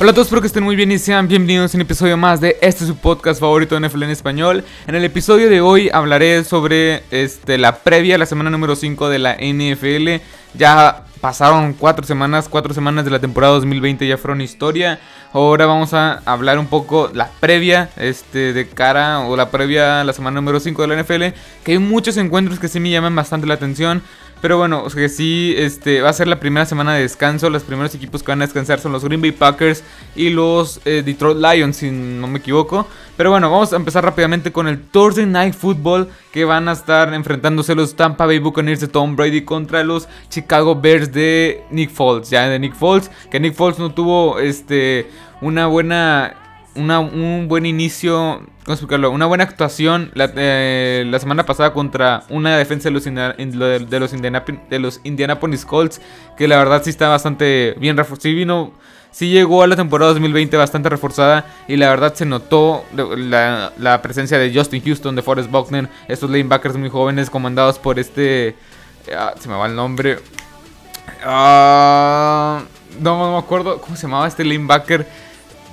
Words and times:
Hola 0.00 0.10
a 0.10 0.14
todos, 0.14 0.26
espero 0.26 0.40
que 0.40 0.48
estén 0.48 0.64
muy 0.64 0.74
bien 0.74 0.90
y 0.90 0.98
sean 0.98 1.28
bienvenidos 1.28 1.72
a 1.72 1.78
un 1.78 1.82
episodio 1.82 2.16
más 2.16 2.40
de 2.40 2.58
este 2.60 2.84
su 2.84 2.96
podcast 2.96 3.40
favorito 3.40 3.78
de 3.78 3.88
NFL 3.88 4.02
en 4.02 4.10
español. 4.10 4.64
En 4.88 4.96
el 4.96 5.04
episodio 5.04 5.48
de 5.48 5.60
hoy 5.60 5.88
hablaré 5.92 6.42
sobre 6.42 7.04
este, 7.12 7.58
la 7.58 7.76
previa, 7.76 8.18
la 8.18 8.26
semana 8.26 8.50
número 8.50 8.74
5 8.74 9.08
de 9.08 9.18
la 9.20 9.36
NFL. 9.36 10.20
Ya 10.54 11.04
pasaron 11.20 11.74
4 11.74 12.04
semanas, 12.04 12.48
4 12.50 12.74
semanas 12.74 13.04
de 13.04 13.12
la 13.12 13.20
temporada 13.20 13.54
2020 13.54 14.06
ya 14.06 14.18
fueron 14.18 14.40
historia. 14.40 14.98
Ahora 15.32 15.64
vamos 15.66 15.94
a 15.94 16.20
hablar 16.26 16.58
un 16.58 16.66
poco 16.66 17.10
la 17.14 17.30
previa 17.38 17.88
este, 17.96 18.52
de 18.52 18.68
cara 18.68 19.20
o 19.20 19.36
la 19.36 19.50
previa 19.50 20.00
a 20.00 20.04
la 20.04 20.12
semana 20.12 20.34
número 20.34 20.58
5 20.58 20.82
de 20.82 20.88
la 20.88 21.02
NFL. 21.02 21.38
Que 21.64 21.72
hay 21.72 21.78
muchos 21.78 22.16
encuentros 22.16 22.58
que 22.58 22.66
sí 22.66 22.80
me 22.80 22.90
llaman 22.90 23.14
bastante 23.14 23.46
la 23.46 23.54
atención. 23.54 24.02
Pero 24.44 24.58
bueno, 24.58 24.82
o 24.84 24.90
sea 24.90 25.00
que 25.00 25.08
sí, 25.08 25.54
este, 25.56 26.02
va 26.02 26.10
a 26.10 26.12
ser 26.12 26.28
la 26.28 26.38
primera 26.38 26.66
semana 26.66 26.92
de 26.92 27.00
descanso. 27.00 27.48
Los 27.48 27.62
primeros 27.62 27.94
equipos 27.94 28.22
que 28.22 28.30
van 28.30 28.42
a 28.42 28.44
descansar 28.44 28.78
son 28.78 28.92
los 28.92 29.02
Green 29.02 29.22
Bay 29.22 29.32
Packers 29.32 29.82
y 30.14 30.28
los 30.28 30.82
eh, 30.84 31.02
Detroit 31.02 31.38
Lions, 31.38 31.78
si 31.78 31.90
no 31.90 32.26
me 32.26 32.40
equivoco. 32.40 32.86
Pero 33.16 33.30
bueno, 33.30 33.50
vamos 33.50 33.72
a 33.72 33.76
empezar 33.76 34.04
rápidamente 34.04 34.52
con 34.52 34.68
el 34.68 34.82
Thursday 34.82 35.24
Night 35.24 35.54
Football 35.54 36.10
que 36.30 36.44
van 36.44 36.68
a 36.68 36.72
estar 36.72 37.14
enfrentándose 37.14 37.74
los 37.74 37.96
Tampa 37.96 38.26
Bay 38.26 38.38
Buccaneers 38.38 38.80
de 38.80 38.88
Tom 38.88 39.16
Brady 39.16 39.46
contra 39.46 39.82
los 39.82 40.08
Chicago 40.28 40.78
Bears 40.78 41.10
de 41.10 41.62
Nick 41.70 41.88
Foles. 41.88 42.28
Ya 42.28 42.46
de 42.46 42.58
Nick 42.58 42.74
Foles, 42.74 43.10
que 43.30 43.40
Nick 43.40 43.54
Foles 43.54 43.78
no 43.78 43.94
tuvo 43.94 44.40
este, 44.40 45.06
una 45.40 45.68
buena 45.68 46.43
un 46.76 47.46
buen 47.48 47.66
inicio, 47.66 48.42
¿cómo 48.64 48.74
explicarlo? 48.74 49.10
Una 49.10 49.26
buena 49.26 49.44
actuación 49.44 50.10
la, 50.14 50.30
eh, 50.36 51.10
semana 51.18 51.46
pasada 51.46 51.72
contra 51.72 52.24
una 52.28 52.56
defensa 52.56 52.90
de 52.90 54.78
los 54.80 55.00
Indianapolis 55.04 55.64
Colts, 55.64 56.00
que 56.36 56.48
la 56.48 56.58
verdad 56.58 56.82
sí 56.82 56.90
está 56.90 57.08
bastante 57.08 57.74
bien 57.78 57.96
reforzada. 57.96 58.22
Sí 58.22 58.34
vino, 58.34 58.72
sí 59.10 59.30
llegó 59.30 59.62
a 59.62 59.66
la 59.66 59.76
temporada 59.76 60.12
2020 60.12 60.56
bastante 60.56 60.88
reforzada 60.88 61.46
y 61.68 61.76
la 61.76 61.88
verdad 61.90 62.14
se 62.14 62.26
notó 62.26 62.84
la, 62.94 63.72
la 63.78 64.02
presencia 64.02 64.38
de 64.38 64.52
Justin 64.52 64.82
Houston, 64.84 65.14
de 65.14 65.22
Forrest 65.22 65.50
Buckner, 65.50 65.88
estos 66.08 66.30
lanebackers 66.30 66.76
muy 66.76 66.88
jóvenes 66.88 67.30
comandados 67.30 67.78
por 67.78 67.98
este... 67.98 68.56
Ah, 69.14 69.34
se 69.38 69.48
me 69.48 69.54
va 69.54 69.66
el 69.66 69.76
nombre. 69.76 70.18
Ah, 71.22 72.62
no, 73.00 73.18
no 73.18 73.32
me 73.32 73.38
acuerdo 73.38 73.80
cómo 73.80 73.96
se 73.96 74.02
llamaba 74.02 74.26
este 74.26 74.44
lanebacker 74.44 75.06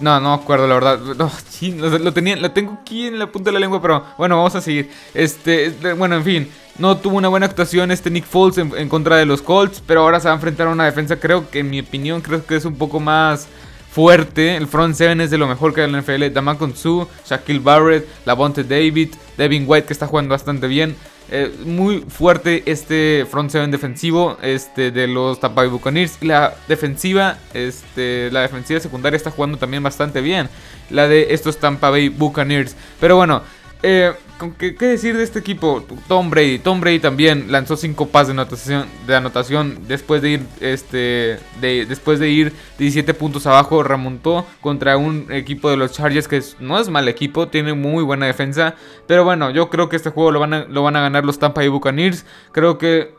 no, 0.02 0.20
no 0.20 0.34
acuerdo, 0.34 0.68
la 0.68 0.76
verdad. 0.76 1.00
Lo, 1.00 2.14
tenía, 2.14 2.36
lo 2.36 2.52
tengo 2.52 2.80
aquí 2.82 3.08
en 3.08 3.20
la 3.20 3.28
punta 3.28 3.50
de 3.50 3.54
la 3.54 3.60
lengua, 3.60 3.82
pero 3.82 4.04
bueno, 4.18 4.38
vamos 4.38 4.56
a 4.56 4.62
seguir. 4.62 4.90
Este, 5.14 5.70
bueno, 5.98 6.16
en 6.16 6.24
fin, 6.24 6.52
no 6.78 6.98
tuvo 6.98 7.18
una 7.18 7.28
buena 7.28 7.46
actuación 7.46 7.92
este 7.92 8.10
Nick 8.10 8.26
Foles 8.26 8.58
en, 8.58 8.90
contra 8.90 9.18
de 9.18 9.26
los 9.26 9.42
Colts, 9.42 9.82
pero 9.86 10.02
ahora 10.02 10.20
se 10.20 10.28
va 10.28 10.34
a 10.34 10.36
enfrentar 10.36 10.68
a 10.68 10.72
una 10.72 10.86
defensa, 10.86 11.18
creo 11.18 11.50
que 11.50 11.60
en 11.60 11.70
mi 11.70 11.80
opinión, 11.80 12.22
creo 12.22 12.46
que 12.46 12.56
es 12.56 12.66
un 12.66 12.76
poco 12.76 13.00
más 13.00 13.48
fuerte. 13.92 14.56
El 14.56 14.68
front 14.68 14.96
seven 14.96 15.22
es 15.22 15.30
de 15.30 15.38
lo 15.38 15.48
mejor 15.48 15.74
que 15.74 15.82
hay 15.82 15.88
en 15.88 15.94
la 15.94 16.02
NFL. 16.02 16.34
Damon 16.34 16.76
Su, 16.76 17.08
Shaquille 17.28 17.60
Barrett, 17.60 18.08
Lavonte 18.26 18.64
David, 18.64 19.10
Devin 19.38 19.66
White 19.68 19.88
que 19.88 19.94
está 19.94 20.08
jugando 20.08 20.32
bastante 20.32 20.68
bien. 20.68 20.96
Eh, 21.34 21.50
muy 21.64 22.02
fuerte 22.10 22.62
este 22.66 23.26
front 23.30 23.52
seven 23.52 23.72
defensivo 23.72 24.38
este, 24.42 24.92
de 24.92 25.08
los 25.08 25.40
Tampa 25.40 25.62
Bay 25.62 25.70
Buccaneers. 25.70 26.18
La 26.22 26.54
defensiva, 26.68 27.38
este, 27.54 28.30
la 28.32 28.42
defensiva 28.42 28.82
secundaria 28.82 29.16
está 29.16 29.32
jugando 29.32 29.58
también 29.58 29.82
bastante 29.82 30.20
bien. 30.20 30.50
La 30.90 31.08
de 31.08 31.34
estos 31.34 31.58
Tampa 31.58 31.90
Bay 31.90 32.10
Buccaneers. 32.10 32.76
Pero 33.00 33.16
bueno, 33.16 33.44
eh, 33.84 34.14
¿qué, 34.58 34.74
decir 34.74 35.18
de 35.18 35.24
este 35.24 35.40
equipo? 35.40 35.84
Tom 36.08 36.30
Brady. 36.30 36.60
Tom 36.60 36.82
Brady 36.82 37.00
también 37.00 37.52
lanzó 37.52 37.76
5 37.76 38.08
pases 38.10 38.28
de 38.28 38.42
anotación, 38.42 38.86
de 39.08 39.16
anotación 39.16 39.80
después 39.88 40.22
de 40.22 40.30
ir 40.32 40.42
este 40.60 41.40
de, 41.60 41.86
después 41.88 42.20
de 42.20 42.30
ir 42.30 42.54
17 42.78 43.14
puntos 43.14 43.48
abajo. 43.48 43.84
Remontó 43.84 44.46
contra 44.62 44.98
un 44.98 45.28
equipo 45.32 45.70
de 45.70 45.78
los 45.78 45.92
Chargers 45.94 46.28
que 46.28 46.42
no 46.60 46.80
es 46.80 46.90
mal 46.90 47.08
equipo, 47.08 47.48
tiene 47.48 47.74
muy 47.74 48.04
buena 48.04 48.26
defensa. 48.26 48.76
Pero 49.08 49.24
bueno, 49.24 49.50
yo 49.50 49.70
creo 49.70 49.90
que 49.90 49.96
este 49.96 50.10
juego 50.10 50.32
lo 50.32 50.40
van 50.40 50.54
a, 50.54 50.66
lo 50.66 50.84
van 50.84 50.96
a 50.96 51.02
ganar 51.02 51.26
los 51.26 51.40
Tampa 51.40 51.62
Bay 51.62 51.70
Buccaneers. 51.70 52.26
Creo 52.52 52.78
que 52.78 53.16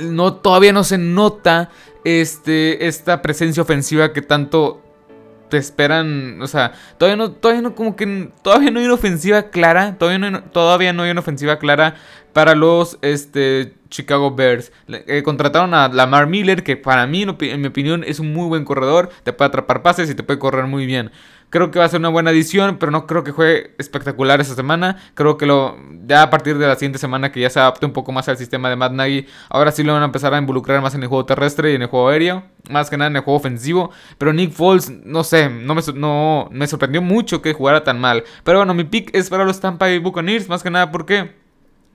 no, 0.00 0.34
todavía 0.34 0.72
no 0.72 0.84
se 0.84 0.98
nota 0.98 1.70
este, 2.04 2.86
esta 2.86 3.22
presencia 3.22 3.62
ofensiva 3.62 4.12
que 4.12 4.22
tanto 4.22 4.82
te 5.48 5.56
esperan, 5.56 6.40
o 6.42 6.46
sea, 6.46 6.72
todavía 6.98 7.16
no, 7.16 7.32
todavía 7.32 7.62
no, 7.62 7.74
como 7.74 7.96
que, 7.96 8.30
todavía 8.42 8.70
no 8.70 8.80
hay 8.80 8.86
una 8.86 8.94
ofensiva 8.94 9.50
clara, 9.50 9.96
todavía 9.98 10.30
no, 10.30 10.42
todavía 10.44 10.92
no 10.92 11.02
hay 11.02 11.10
una 11.10 11.20
ofensiva 11.20 11.58
clara 11.58 11.94
para 12.32 12.54
los, 12.54 12.98
este, 13.02 13.74
Chicago 13.88 14.34
Bears. 14.34 14.72
Eh, 14.88 15.22
contrataron 15.22 15.74
a 15.74 15.88
Lamar 15.88 16.26
Miller, 16.26 16.62
que 16.62 16.76
para 16.76 17.06
mí, 17.06 17.22
en 17.22 17.60
mi 17.60 17.68
opinión, 17.68 18.04
es 18.04 18.20
un 18.20 18.32
muy 18.32 18.46
buen 18.46 18.64
corredor, 18.64 19.10
te 19.22 19.32
puede 19.32 19.48
atrapar 19.48 19.82
pases 19.82 20.10
y 20.10 20.14
te 20.14 20.22
puede 20.22 20.38
correr 20.38 20.66
muy 20.66 20.86
bien. 20.86 21.10
Creo 21.50 21.70
que 21.70 21.78
va 21.78 21.86
a 21.86 21.88
ser 21.88 22.00
una 22.00 22.10
buena 22.10 22.30
edición, 22.30 22.76
pero 22.78 22.92
no 22.92 23.06
creo 23.06 23.24
que 23.24 23.32
juegue 23.32 23.74
espectacular 23.78 24.40
esta 24.40 24.54
semana. 24.54 24.98
Creo 25.14 25.38
que 25.38 25.46
lo 25.46 25.76
ya 26.06 26.22
a 26.22 26.30
partir 26.30 26.58
de 26.58 26.66
la 26.66 26.74
siguiente 26.74 26.98
semana 26.98 27.32
que 27.32 27.40
ya 27.40 27.50
se 27.50 27.60
adapte 27.60 27.86
un 27.86 27.92
poco 27.92 28.12
más 28.12 28.28
al 28.28 28.36
sistema 28.36 28.68
de 28.68 28.76
Matt 28.76 28.92
Nagy, 28.92 29.26
ahora 29.48 29.70
sí 29.72 29.82
lo 29.82 29.92
van 29.92 30.02
a 30.02 30.06
empezar 30.06 30.34
a 30.34 30.38
involucrar 30.38 30.80
más 30.82 30.94
en 30.94 31.02
el 31.02 31.08
juego 31.08 31.24
terrestre 31.24 31.72
y 31.72 31.74
en 31.76 31.82
el 31.82 31.88
juego 31.88 32.08
aéreo, 32.08 32.44
más 32.70 32.90
que 32.90 32.96
nada 32.96 33.10
en 33.10 33.16
el 33.16 33.22
juego 33.22 33.38
ofensivo. 33.38 33.90
Pero 34.18 34.32
Nick 34.32 34.52
Foles, 34.52 34.90
no 34.90 35.24
sé, 35.24 35.48
no 35.48 35.74
me, 36.50 36.66
sorprendió 36.66 37.02
mucho 37.02 37.40
que 37.40 37.52
jugara 37.52 37.84
tan 37.84 38.00
mal. 38.00 38.24
Pero 38.44 38.58
bueno, 38.58 38.74
mi 38.74 38.84
pick 38.84 39.14
es 39.14 39.30
para 39.30 39.44
los 39.44 39.60
Tampa 39.60 39.86
Bay 39.86 39.98
Buccaneers, 39.98 40.48
más 40.48 40.62
que 40.62 40.70
nada 40.70 40.90
porque 40.90 41.32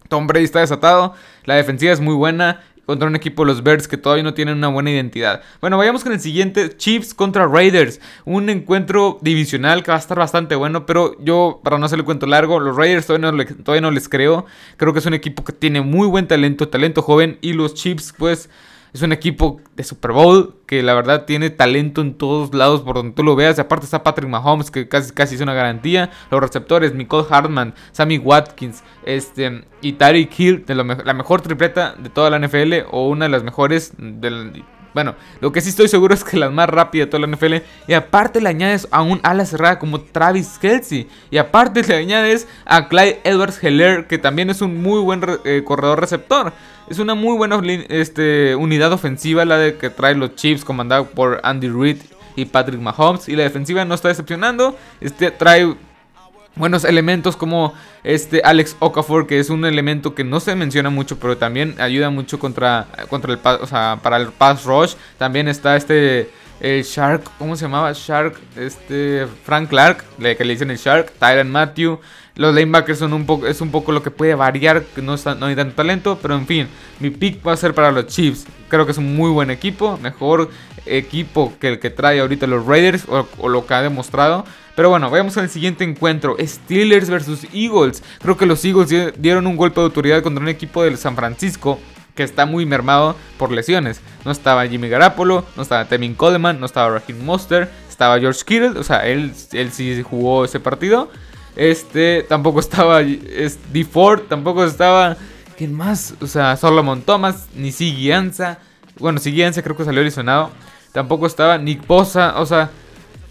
Tom 0.10 0.28
Brady 0.28 0.46
está 0.46 0.60
desatado, 0.60 1.14
la 1.46 1.56
defensiva 1.56 1.92
es 1.92 2.00
muy 2.00 2.16
buena 2.16 2.62
contra 2.86 3.08
un 3.08 3.16
equipo 3.16 3.44
de 3.44 3.48
los 3.48 3.64
Bears 3.64 3.88
que 3.88 3.98
todavía 3.98 4.24
no 4.24 4.34
tienen 4.34 4.58
una 4.58 4.68
buena 4.68 4.92
identidad. 4.92 5.42
Bueno, 5.62 5.78
vayamos 5.78 6.04
con 6.04 6.12
el 6.12 6.20
siguiente, 6.20 6.76
Chiefs 6.76 7.14
contra 7.14 7.48
Raiders, 7.48 8.00
un 8.26 8.50
encuentro 8.50 9.20
divisional 9.22 9.84
que 9.84 9.92
va 9.92 9.98
a 9.98 10.00
estar 10.00 10.18
bastante 10.18 10.56
bueno, 10.56 10.86
pero 10.86 11.18
yo, 11.20 11.62
para 11.64 11.78
no 11.78 11.86
hacerle 11.86 12.06
cuento 12.06 12.26
largo, 12.26 12.60
los 12.60 12.76
Raiders 12.76 13.06
todavía 13.06 13.32
no, 13.32 13.46
todavía 13.64 13.82
no 13.82 13.92
les 13.92 14.10
creo, 14.10 14.46
creo 14.78 14.94
que 14.94 15.00
es 15.00 15.06
un 15.06 15.14
equipo 15.14 15.44
que 15.44 15.54
tiene 15.54 15.82
muy 15.82 16.08
buen 16.08 16.28
talento, 16.28 16.68
talento 16.68 17.02
joven, 17.02 17.38
y 17.42 17.54
los 17.54 17.74
Chiefs 17.74 18.14
pues 18.18 18.50
es 18.94 19.02
un 19.02 19.12
equipo 19.12 19.60
de 19.76 19.84
Super 19.84 20.12
Bowl 20.12 20.56
que 20.68 20.84
la 20.84 20.94
verdad 20.94 21.26
tiene 21.26 21.50
talento 21.50 22.02
en 22.02 22.14
todos 22.14 22.54
lados 22.54 22.82
por 22.82 22.96
donde 22.96 23.16
tú 23.16 23.24
lo 23.24 23.36
veas. 23.36 23.58
Aparte 23.58 23.86
está 23.86 24.04
Patrick 24.04 24.30
Mahomes 24.30 24.70
que 24.70 24.88
casi, 24.88 25.12
casi 25.12 25.36
es 25.36 25.42
una 25.42 25.56
garantía. 25.56 26.12
Los 26.30 26.40
receptores, 26.40 26.94
Nicole 26.94 27.26
Hartman, 27.30 27.74
Sammy 27.92 28.20
Watkins 28.20 28.84
este, 29.04 29.66
y 29.82 29.94
Tyreek 29.94 30.40
Hill, 30.40 30.66
de 30.66 30.76
la 30.76 31.14
mejor 31.14 31.42
tripleta 31.42 31.96
de 31.98 32.10
toda 32.10 32.30
la 32.30 32.40
NFL 32.40 32.86
o 32.92 33.08
una 33.08 33.26
de 33.26 33.30
las 33.30 33.44
mejores 33.44 33.94
del, 33.98 34.64
bueno, 34.94 35.16
lo 35.42 35.52
que 35.52 35.62
sí 35.62 35.70
estoy 35.70 35.88
seguro 35.88 36.14
es 36.14 36.24
que 36.24 36.38
la 36.38 36.50
más 36.50 36.70
rápida 36.70 37.06
de 37.06 37.12
toda 37.12 37.26
la 37.26 37.36
NFL. 37.36 37.56
Y 37.88 37.94
aparte 37.94 38.42
le 38.42 38.50
añades 38.50 38.88
a 38.92 39.02
un 39.02 39.20
ala 39.24 39.46
cerrada 39.46 39.80
como 39.80 40.02
Travis 40.02 40.58
Kelsey. 40.60 41.08
Y 41.32 41.38
aparte 41.38 41.84
le 41.84 41.96
añades 41.96 42.48
a 42.66 42.88
Clyde 42.88 43.22
Edwards 43.24 43.64
Heller, 43.64 44.08
que 44.08 44.18
también 44.18 44.50
es 44.50 44.62
un 44.62 44.82
muy 44.82 45.02
buen 45.02 45.22
eh, 45.46 45.64
corredor 45.66 46.00
receptor. 46.00 46.54
Es 46.90 47.00
una 47.00 47.16
muy 47.16 47.38
buena 47.38 47.62
este, 47.90 48.56
unidad 48.56 48.92
ofensiva 48.92 49.46
la 49.46 49.58
de 49.58 49.78
que 49.78 49.90
trae 49.90 50.16
los 50.16 50.36
Chiefs, 50.36 50.66
comandado 50.66 51.06
por 51.06 51.40
Andy 51.44 51.70
Reid 51.70 51.98
y 52.36 52.46
Patrick 52.46 52.80
Mahomes. 52.80 53.30
Y 53.30 53.36
la 53.36 53.44
defensiva 53.44 53.86
no 53.86 53.96
está 53.96 54.10
decepcionando. 54.10 54.78
Este 55.00 55.32
trae 55.32 55.76
buenos 56.56 56.84
elementos 56.84 57.36
como 57.36 57.74
este 58.04 58.42
Alex 58.44 58.76
Okafor, 58.80 59.28
que 59.28 59.40
es 59.40 59.50
un 59.50 59.66
elemento 59.66 60.14
que 60.16 60.24
no 60.24 60.40
se 60.40 60.56
menciona 60.56 60.90
mucho, 60.90 61.20
pero 61.20 61.38
también 61.38 61.76
ayuda 61.80 62.10
mucho 62.10 62.40
contra, 62.40 62.88
contra 63.10 63.34
el 63.34 63.40
o 63.40 63.68
para 64.02 64.18
el 64.18 64.28
pass 64.28 64.64
rush. 64.66 64.94
También 65.18 65.48
está 65.48 65.76
este 65.76 66.30
el 66.60 66.84
Shark, 66.84 67.24
¿cómo 67.38 67.56
se 67.56 67.66
llamaba? 67.66 67.92
Shark, 67.94 68.40
este 68.56 69.28
Frank 69.44 69.70
Clark, 69.70 70.06
que 70.18 70.46
le 70.46 70.54
dicen 70.54 70.72
el 70.72 70.78
Shark, 70.78 71.12
Tyron 71.20 71.52
Matthew. 71.52 72.00
Los 72.36 72.56
lanebackers 72.56 72.98
son 73.00 73.14
un 73.14 73.26
poco, 73.26 73.46
es 73.46 73.62
un 73.62 73.70
poco 73.70 73.92
lo 73.92 74.02
que 74.02 74.10
puede 74.10 74.34
variar, 74.34 74.84
que 74.84 75.02
no, 75.02 75.16
no 75.38 75.46
hay 75.46 75.56
tanto 75.56 75.76
talento, 75.76 76.18
pero 76.22 76.36
en 76.36 76.48
fin, 76.48 76.68
mi 77.00 77.12
pick 77.12 77.46
va 77.46 77.54
a 77.54 77.58
ser 77.58 77.76
para 77.76 77.92
los 77.92 78.08
Chiefs. 78.08 78.48
Creo 78.70 78.86
que 78.86 78.92
es 78.92 78.98
un 78.98 79.16
muy 79.16 79.30
buen 79.30 79.52
equipo, 79.52 80.00
mejor 80.02 80.50
equipo 80.86 81.54
que 81.60 81.70
el 81.70 81.80
que 81.80 81.90
trae 81.90 82.20
ahorita 82.20 82.48
los 82.48 82.66
Raiders 82.66 83.06
o, 83.08 83.50
lo 83.50 83.66
que 83.66 83.74
ha 83.74 83.82
demostrado. 83.82 84.46
Pero 84.76 84.90
bueno, 84.90 85.10
vayamos 85.10 85.38
al 85.38 85.50
siguiente 85.50 85.84
encuentro. 85.84 86.36
Steelers 86.40 87.10
versus 87.10 87.46
Eagles. 87.54 88.04
Creo 88.20 88.38
que 88.38 88.46
los 88.46 88.64
Eagles 88.66 89.14
dieron 89.18 89.48
un 89.48 89.56
golpe 89.56 89.80
de 89.80 89.86
autoridad 89.86 90.24
contra 90.24 90.42
un 90.42 90.50
equipo 90.50 90.84
del 90.84 90.98
San 90.98 91.16
Francisco 91.16 91.80
que 92.16 92.24
está 92.24 92.46
muy 92.46 92.66
mermado 92.66 93.16
por 93.38 93.52
lesiones. 93.52 94.02
No 94.26 94.32
estaba 94.32 94.68
Jimmy 94.68 94.90
Garapolo, 94.90 95.46
no 95.56 95.64
estaba 95.64 95.86
Tevin 95.86 96.16
Coleman, 96.16 96.60
no 96.60 96.66
estaba 96.66 97.00
Raheem 97.00 97.24
Monster, 97.24 97.70
estaba 97.90 98.20
George 98.20 98.42
Kittle, 98.46 98.80
o 98.80 98.84
sea, 98.84 99.06
él, 99.08 99.34
él 99.52 99.72
sí 99.72 100.04
jugó 100.04 100.46
ese 100.46 100.60
partido. 100.60 101.10
Este, 101.56 102.24
tampoco 102.24 102.60
estaba 102.60 103.02
es, 103.02 103.60
D. 103.72 103.86
Ford, 103.86 104.22
tampoco 104.28 104.64
estaba... 104.64 105.18
¿Quién 105.58 105.74
más? 105.74 106.16
O 106.20 106.26
sea, 106.26 106.58
Solomon 106.58 107.04
Thomas, 107.04 107.48
ni 107.56 107.72
Siguianza. 107.72 108.58
Bueno, 108.98 109.20
Siguianza 109.20 109.62
creo 109.62 109.78
que 109.78 109.86
salió 109.86 110.02
lesionado. 110.02 110.50
Tampoco 110.94 111.26
estaba 111.28 111.58
Nick 111.58 111.86
Bosa. 111.86 112.40
O 112.40 112.46
sea, 112.46 112.70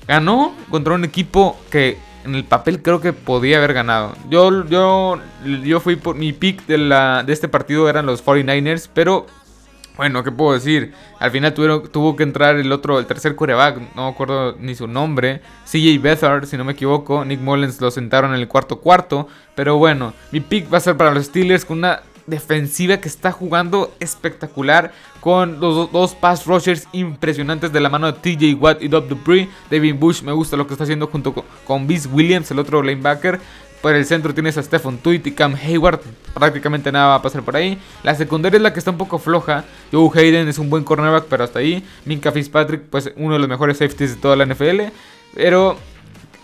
ganó 0.06 0.54
contra 0.68 0.94
un 0.94 1.04
equipo 1.04 1.58
que 1.70 1.96
en 2.24 2.34
el 2.34 2.44
papel 2.44 2.82
creo 2.82 3.00
que 3.00 3.12
podía 3.12 3.58
haber 3.58 3.72
ganado. 3.72 4.14
Yo, 4.28 4.66
yo, 4.66 5.18
yo 5.64 5.80
fui 5.80 5.96
por 5.96 6.16
mi 6.16 6.32
pick 6.32 6.66
de, 6.66 6.78
la, 6.78 7.22
de 7.24 7.32
este 7.32 7.48
partido 7.48 7.88
eran 7.88 8.06
los 8.06 8.24
49ers, 8.24 8.88
pero 8.92 9.26
Bueno, 9.96 10.24
¿qué 10.24 10.32
puedo 10.32 10.54
decir? 10.54 10.94
Al 11.18 11.30
final 11.30 11.52
tuvo 11.52 12.16
que 12.16 12.22
entrar 12.22 12.56
el 12.56 12.72
otro, 12.72 12.98
el 12.98 13.06
tercer 13.06 13.36
coreback, 13.36 13.94
no 13.94 14.06
me 14.06 14.10
acuerdo 14.10 14.56
ni 14.58 14.74
su 14.74 14.86
nombre, 14.86 15.42
CJ 15.66 16.00
Beathard, 16.00 16.46
si 16.46 16.56
no 16.56 16.64
me 16.64 16.72
equivoco. 16.72 17.24
Nick 17.24 17.40
Mullens 17.40 17.80
lo 17.80 17.90
sentaron 17.90 18.32
en 18.34 18.40
el 18.40 18.48
cuarto 18.48 18.80
cuarto. 18.80 19.28
Pero 19.54 19.76
bueno, 19.76 20.14
mi 20.30 20.40
pick 20.40 20.72
va 20.72 20.78
a 20.78 20.80
ser 20.80 20.96
para 20.96 21.12
los 21.12 21.26
Steelers 21.26 21.64
con 21.64 21.78
una 21.78 22.00
defensiva 22.26 22.98
que 22.98 23.08
está 23.08 23.32
jugando 23.32 23.94
espectacular 24.00 24.92
con 25.20 25.60
los 25.60 25.90
dos 25.92 26.14
pass 26.14 26.46
rushers 26.46 26.88
impresionantes 26.92 27.72
de 27.72 27.80
la 27.80 27.88
mano 27.88 28.10
de 28.10 28.18
TJ 28.18 28.54
Watt 28.60 28.82
y 28.82 28.88
Dob 28.88 29.08
Dupree. 29.08 29.48
David 29.70 29.96
Bush 29.96 30.22
me 30.22 30.32
gusta 30.32 30.56
lo 30.56 30.66
que 30.66 30.74
está 30.74 30.84
haciendo 30.84 31.06
junto 31.06 31.32
con, 31.32 31.44
con 31.66 31.88
Williams, 32.12 32.50
el 32.50 32.58
otro 32.58 32.82
linebacker. 32.82 33.40
Por 33.82 33.96
el 33.96 34.06
centro 34.06 34.32
tienes 34.32 34.56
a 34.58 34.62
Stephen 34.62 34.98
Tweet 34.98 35.22
y 35.24 35.32
Cam 35.32 35.56
Hayward. 35.56 36.00
Prácticamente 36.34 36.92
nada 36.92 37.08
va 37.08 37.14
a 37.16 37.22
pasar 37.22 37.42
por 37.42 37.56
ahí. 37.56 37.76
La 38.04 38.14
secundaria 38.14 38.56
es 38.56 38.62
la 38.62 38.72
que 38.72 38.78
está 38.78 38.92
un 38.92 38.98
poco 38.98 39.18
floja. 39.18 39.64
Joe 39.90 40.08
Hayden 40.14 40.46
es 40.46 40.58
un 40.58 40.70
buen 40.70 40.84
cornerback, 40.84 41.24
pero 41.24 41.42
hasta 41.42 41.58
ahí. 41.58 41.84
Minka 42.04 42.30
Fitzpatrick, 42.30 42.82
pues 42.82 43.12
uno 43.16 43.34
de 43.34 43.40
los 43.40 43.48
mejores 43.48 43.78
safeties 43.78 44.14
de 44.14 44.20
toda 44.20 44.36
la 44.36 44.46
NFL. 44.46 44.82
Pero 45.34 45.76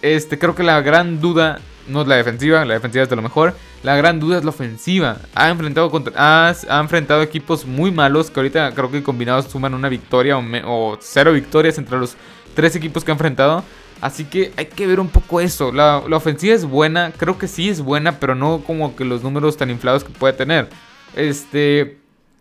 este, 0.02 0.36
creo 0.36 0.56
que 0.56 0.64
la 0.64 0.80
gran 0.80 1.20
duda 1.20 1.60
no 1.88 2.02
es 2.02 2.08
la 2.08 2.16
defensiva, 2.16 2.64
la 2.64 2.74
defensiva 2.74 3.04
es 3.04 3.10
de 3.10 3.16
lo 3.16 3.22
mejor. 3.22 3.54
La 3.82 3.96
gran 3.96 4.20
duda 4.20 4.38
es 4.38 4.44
la 4.44 4.50
ofensiva. 4.50 5.18
Ha 5.34 5.48
enfrentado, 5.48 5.90
contra, 5.90 6.12
ha, 6.16 6.80
enfrentado 6.80 7.22
equipos 7.22 7.66
muy 7.66 7.90
malos 7.90 8.30
que 8.30 8.40
ahorita 8.40 8.72
creo 8.74 8.90
que 8.90 9.02
combinados 9.02 9.46
suman 9.46 9.74
una 9.74 9.88
victoria 9.88 10.36
o, 10.38 10.98
cero 11.00 11.32
victorias 11.32 11.78
entre 11.78 11.98
los 11.98 12.16
tres 12.54 12.76
equipos 12.76 13.04
que 13.04 13.10
ha 13.10 13.14
enfrentado. 13.14 13.64
Así 14.00 14.24
que 14.24 14.52
hay 14.56 14.66
que 14.66 14.86
ver 14.86 15.00
un 15.00 15.08
poco 15.08 15.40
eso. 15.40 15.72
La, 15.72 15.98
ofensiva 15.98 16.54
es 16.54 16.64
buena, 16.64 17.12
creo 17.16 17.38
que 17.38 17.48
sí 17.48 17.68
es 17.68 17.80
buena, 17.80 18.20
pero 18.20 18.34
no 18.34 18.62
como 18.64 18.94
que 18.94 19.04
los 19.04 19.22
números 19.22 19.56
tan 19.56 19.70
inflados 19.70 20.04
que 20.04 20.10
puede 20.10 20.34
tener. 20.34 20.68
Este. 21.16 21.98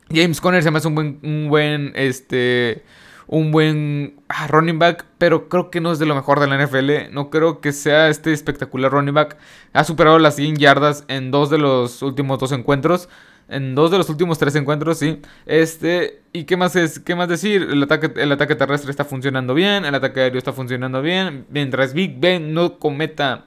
James 0.09 0.39
Conner 0.39 0.63
se 0.63 0.71
me 0.71 0.77
hace 0.77 0.87
un 0.87 0.95
buen. 0.95 1.19
Un 1.23 1.47
buen. 1.49 1.93
Este. 1.95 2.83
Un 3.27 3.51
buen 3.51 4.19
ah, 4.29 4.47
running 4.47 4.79
back. 4.79 5.05
Pero 5.17 5.49
creo 5.49 5.69
que 5.69 5.81
no 5.81 5.91
es 5.91 5.99
de 5.99 6.05
lo 6.05 6.15
mejor 6.15 6.39
de 6.39 6.47
la 6.47 6.63
NFL. 6.63 7.13
No 7.13 7.29
creo 7.29 7.61
que 7.61 7.73
sea 7.73 8.09
este 8.09 8.33
espectacular 8.33 8.91
running 8.91 9.13
back. 9.13 9.37
Ha 9.73 9.83
superado 9.83 10.19
las 10.19 10.35
100 10.35 10.55
yardas 10.55 11.03
en 11.07 11.31
dos 11.31 11.49
de 11.49 11.57
los 11.57 12.01
últimos 12.01 12.39
dos 12.39 12.51
encuentros 12.51 13.09
en 13.49 13.75
dos 13.75 13.91
de 13.91 13.97
los 13.97 14.09
últimos 14.09 14.37
tres 14.37 14.55
encuentros, 14.55 14.99
sí. 14.99 15.21
Este, 15.45 16.21
¿y 16.33 16.43
qué 16.43 16.57
más 16.57 16.75
es? 16.75 16.99
¿Qué 16.99 17.15
más 17.15 17.29
decir? 17.29 17.61
El 17.63 17.83
ataque, 17.83 18.11
el 18.21 18.31
ataque 18.31 18.55
terrestre 18.55 18.91
está 18.91 19.05
funcionando 19.05 19.53
bien, 19.53 19.85
el 19.85 19.95
ataque 19.95 20.21
aéreo 20.21 20.37
está 20.37 20.53
funcionando 20.53 21.01
bien. 21.01 21.45
Mientras 21.49 21.93
Big 21.93 22.19
Ben 22.19 22.53
no 22.53 22.77
cometa 22.79 23.45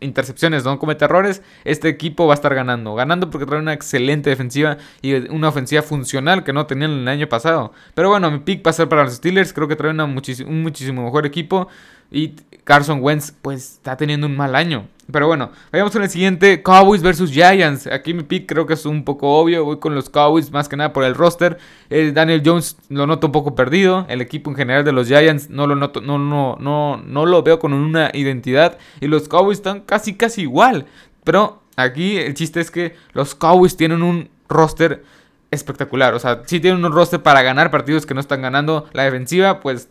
intercepciones, 0.00 0.64
no 0.64 0.78
cometa 0.78 1.06
errores, 1.06 1.42
este 1.64 1.88
equipo 1.88 2.26
va 2.26 2.34
a 2.34 2.36
estar 2.36 2.54
ganando. 2.54 2.94
Ganando 2.94 3.30
porque 3.30 3.46
trae 3.46 3.60
una 3.60 3.72
excelente 3.72 4.30
defensiva 4.30 4.78
y 5.02 5.14
una 5.30 5.48
ofensiva 5.48 5.82
funcional 5.82 6.44
que 6.44 6.52
no 6.52 6.66
tenían 6.66 6.90
el 6.90 7.08
año 7.08 7.28
pasado. 7.28 7.72
Pero 7.94 8.08
bueno, 8.08 8.30
mi 8.30 8.38
pick 8.40 8.66
va 8.66 8.70
a 8.70 8.74
ser 8.74 8.88
para 8.88 9.04
los 9.04 9.14
Steelers. 9.14 9.52
Creo 9.52 9.68
que 9.68 9.76
trae 9.76 9.92
un 9.92 10.14
muchísimo 10.62 11.04
mejor 11.04 11.26
equipo. 11.26 11.68
Y 12.10 12.34
Carson 12.66 12.98
Wentz, 13.00 13.32
pues 13.42 13.74
está 13.74 13.96
teniendo 13.96 14.26
un 14.26 14.36
mal 14.36 14.56
año. 14.56 14.88
Pero 15.12 15.28
bueno, 15.28 15.52
vayamos 15.70 15.92
con 15.92 16.02
el 16.02 16.10
siguiente: 16.10 16.64
Cowboys 16.64 17.00
versus 17.00 17.30
Giants. 17.30 17.86
Aquí 17.86 18.12
mi 18.12 18.24
pick 18.24 18.48
creo 18.48 18.66
que 18.66 18.74
es 18.74 18.84
un 18.84 19.04
poco 19.04 19.38
obvio. 19.38 19.64
Voy 19.64 19.78
con 19.78 19.94
los 19.94 20.10
Cowboys 20.10 20.50
más 20.50 20.68
que 20.68 20.76
nada 20.76 20.92
por 20.92 21.04
el 21.04 21.14
roster. 21.14 21.58
Daniel 21.88 22.42
Jones 22.44 22.76
lo 22.88 23.06
noto 23.06 23.28
un 23.28 23.32
poco 23.32 23.54
perdido. 23.54 24.04
El 24.08 24.20
equipo 24.20 24.50
en 24.50 24.56
general 24.56 24.84
de 24.84 24.90
los 24.90 25.06
Giants 25.06 25.48
no 25.48 25.68
lo 25.68 25.76
noto, 25.76 26.00
no, 26.00 26.18
no, 26.18 26.56
no, 26.58 26.96
no 26.96 27.24
lo 27.24 27.44
veo 27.44 27.60
con 27.60 27.72
una 27.72 28.10
identidad. 28.12 28.78
Y 29.00 29.06
los 29.06 29.28
Cowboys 29.28 29.58
están 29.58 29.82
casi, 29.82 30.16
casi 30.16 30.42
igual. 30.42 30.86
Pero 31.22 31.62
aquí 31.76 32.16
el 32.16 32.34
chiste 32.34 32.58
es 32.58 32.72
que 32.72 32.96
los 33.12 33.36
Cowboys 33.36 33.76
tienen 33.76 34.02
un 34.02 34.28
roster 34.48 35.04
espectacular. 35.52 36.14
O 36.14 36.18
sea, 36.18 36.42
sí 36.46 36.58
tienen 36.58 36.84
un 36.84 36.90
roster 36.90 37.22
para 37.22 37.42
ganar 37.42 37.70
partidos 37.70 38.06
que 38.06 38.14
no 38.14 38.20
están 38.20 38.42
ganando. 38.42 38.86
La 38.92 39.04
defensiva, 39.04 39.60
pues 39.60 39.88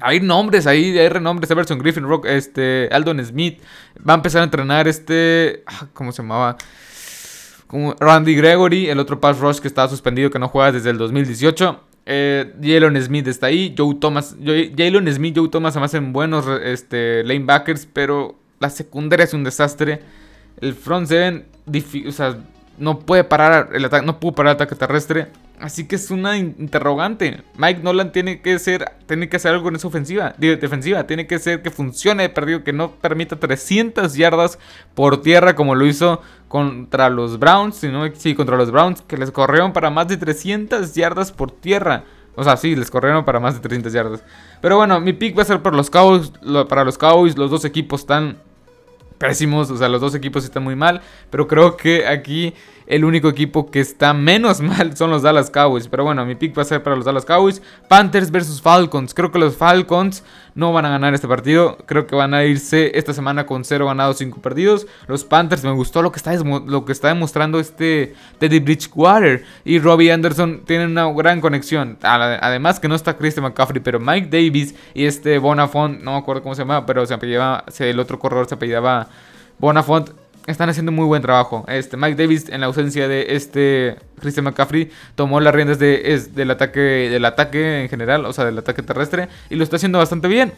hay 0.00 0.20
nombres 0.20 0.66
ahí, 0.66 0.96
hay 0.96 1.08
renombres, 1.08 1.50
Everson 1.50 1.78
Griffin, 1.78 2.04
Rock, 2.04 2.26
este, 2.26 2.88
Aldon 2.92 3.24
Smith. 3.24 3.60
Va 4.08 4.12
a 4.12 4.16
empezar 4.16 4.42
a 4.42 4.44
entrenar 4.44 4.86
este, 4.86 5.64
ah, 5.66 5.86
¿cómo 5.92 6.12
se 6.12 6.22
llamaba? 6.22 6.56
Como 7.66 7.94
Randy 7.98 8.34
Gregory, 8.34 8.88
el 8.88 8.98
otro 8.98 9.20
pass 9.20 9.38
rush 9.38 9.58
que 9.58 9.68
estaba 9.68 9.88
suspendido, 9.88 10.30
que 10.30 10.38
no 10.38 10.48
juega 10.48 10.72
desde 10.72 10.90
el 10.90 10.98
2018. 10.98 11.80
Eh, 12.06 12.54
Jalen 12.62 13.02
Smith 13.02 13.26
está 13.26 13.48
ahí, 13.48 13.74
Joe 13.76 13.96
Thomas, 13.96 14.36
Jalen 14.42 15.12
Smith, 15.12 15.36
Joe 15.36 15.48
Thomas 15.48 15.76
me 15.76 15.84
hacen 15.84 16.12
buenos 16.12 16.46
este, 16.62 17.22
lanebackers, 17.24 17.86
pero 17.92 18.36
la 18.60 18.70
secundaria 18.70 19.24
es 19.24 19.34
un 19.34 19.44
desastre. 19.44 20.00
El 20.60 20.74
front 20.74 21.08
seven, 21.08 21.46
o 22.06 22.12
sea, 22.12 22.38
no 22.78 23.00
puede 23.00 23.24
parar 23.24 23.70
el 23.74 23.84
ataque, 23.84 24.06
no 24.06 24.18
pudo 24.18 24.36
parar 24.36 24.52
el 24.52 24.54
ataque 24.54 24.74
terrestre. 24.74 25.28
Así 25.60 25.88
que 25.88 25.96
es 25.96 26.10
una 26.10 26.36
interrogante. 26.36 27.42
Mike 27.56 27.82
Nolan 27.82 28.12
tiene 28.12 28.40
que 28.40 28.58
ser, 28.58 28.92
tiene 29.06 29.28
que 29.28 29.36
hacer 29.36 29.54
algo 29.54 29.68
en 29.68 29.76
esa 29.76 29.88
ofensiva, 29.88 30.34
defensiva. 30.38 31.06
Tiene 31.06 31.26
que 31.26 31.38
ser 31.38 31.62
que 31.62 31.70
funcione 31.70 32.22
de 32.22 32.28
perdido, 32.28 32.62
que 32.62 32.72
no 32.72 32.92
permita 32.92 33.36
300 33.36 34.14
yardas 34.14 34.58
por 34.94 35.20
tierra 35.20 35.56
como 35.56 35.74
lo 35.74 35.86
hizo 35.86 36.22
contra 36.46 37.10
los 37.10 37.38
Browns. 37.38 37.76
Sino, 37.76 38.06
sí, 38.14 38.34
contra 38.34 38.56
los 38.56 38.70
Browns, 38.70 39.02
que 39.02 39.16
les 39.16 39.30
corrieron 39.30 39.72
para 39.72 39.90
más 39.90 40.06
de 40.08 40.16
300 40.16 40.94
yardas 40.94 41.32
por 41.32 41.50
tierra. 41.50 42.04
O 42.36 42.44
sea, 42.44 42.56
sí, 42.56 42.76
les 42.76 42.88
corrieron 42.88 43.24
para 43.24 43.40
más 43.40 43.54
de 43.54 43.60
300 43.60 43.92
yardas. 43.92 44.22
Pero 44.60 44.76
bueno, 44.76 45.00
mi 45.00 45.12
pick 45.12 45.36
va 45.36 45.42
a 45.42 45.46
ser 45.46 45.60
para 45.60 45.76
los 45.76 45.90
Cowboys. 45.90 46.32
Para 46.68 46.84
los 46.84 46.96
Cowboys, 46.96 47.36
los 47.36 47.50
dos 47.50 47.64
equipos 47.64 48.02
están 48.02 48.38
pésimos. 49.18 49.72
O 49.72 49.76
sea, 49.76 49.88
los 49.88 50.00
dos 50.00 50.14
equipos 50.14 50.44
están 50.44 50.62
muy 50.62 50.76
mal. 50.76 51.00
Pero 51.30 51.48
creo 51.48 51.76
que 51.76 52.06
aquí 52.06 52.54
el 52.88 53.04
único 53.04 53.28
equipo 53.28 53.70
que 53.70 53.80
está 53.80 54.14
menos 54.14 54.60
mal 54.62 54.96
son 54.96 55.10
los 55.10 55.22
Dallas 55.22 55.50
Cowboys. 55.50 55.88
Pero 55.88 56.04
bueno, 56.04 56.24
mi 56.24 56.34
pick 56.34 56.56
va 56.56 56.62
a 56.62 56.64
ser 56.64 56.82
para 56.82 56.96
los 56.96 57.04
Dallas 57.04 57.24
Cowboys. 57.24 57.62
Panthers 57.86 58.30
versus 58.30 58.60
Falcons. 58.60 59.14
Creo 59.14 59.30
que 59.30 59.38
los 59.38 59.56
Falcons 59.56 60.24
no 60.54 60.72
van 60.72 60.86
a 60.86 60.90
ganar 60.90 61.14
este 61.14 61.28
partido. 61.28 61.76
Creo 61.86 62.06
que 62.06 62.16
van 62.16 62.34
a 62.34 62.44
irse 62.44 62.98
esta 62.98 63.12
semana 63.12 63.46
con 63.46 63.64
0 63.64 63.86
ganados, 63.86 64.18
5 64.18 64.40
perdidos. 64.40 64.86
Los 65.06 65.24
Panthers, 65.24 65.62
me 65.62 65.70
gustó 65.72 66.02
lo 66.02 66.10
que 66.10 66.16
está, 66.16 66.34
lo 66.34 66.84
que 66.84 66.92
está 66.92 67.08
demostrando 67.08 67.60
este 67.60 68.14
Teddy 68.38 68.58
Bridgewater. 68.60 69.44
Y 69.64 69.78
Robbie 69.78 70.10
Anderson 70.10 70.62
tienen 70.64 70.90
una 70.90 71.12
gran 71.12 71.40
conexión. 71.40 71.98
Además 72.02 72.80
que 72.80 72.88
no 72.88 72.94
está 72.94 73.18
Christian 73.18 73.44
McCaffrey, 73.44 73.80
pero 73.80 74.00
Mike 74.00 74.28
Davis 74.30 74.74
y 74.94 75.04
este 75.04 75.38
Bonafont, 75.38 76.00
no 76.02 76.12
me 76.12 76.18
acuerdo 76.18 76.42
cómo 76.42 76.54
se 76.54 76.62
llama, 76.62 76.86
pero 76.86 77.04
se 77.04 77.14
apellidaba, 77.14 77.64
el 77.78 78.00
otro 78.00 78.18
corredor 78.18 78.48
se 78.48 78.54
apellidaba 78.54 79.08
Bonafont 79.58 80.10
están 80.50 80.68
haciendo 80.68 80.92
muy 80.92 81.04
buen 81.04 81.22
trabajo. 81.22 81.64
Este, 81.68 81.96
Mike 81.96 82.16
Davis, 82.16 82.48
en 82.48 82.60
la 82.60 82.66
ausencia 82.66 83.06
de 83.06 83.26
este 83.36 83.96
Christian 84.20 84.44
McCaffrey, 84.44 84.90
tomó 85.14 85.40
las 85.40 85.54
riendas 85.54 85.78
de, 85.78 86.26
del, 86.34 86.50
ataque, 86.50 86.80
del 86.80 87.24
ataque 87.24 87.82
en 87.82 87.88
general, 87.88 88.24
o 88.24 88.32
sea, 88.32 88.44
del 88.44 88.58
ataque 88.58 88.82
terrestre, 88.82 89.28
y 89.50 89.56
lo 89.56 89.64
está 89.64 89.76
haciendo 89.76 89.98
bastante 89.98 90.28
bien. 90.28 90.52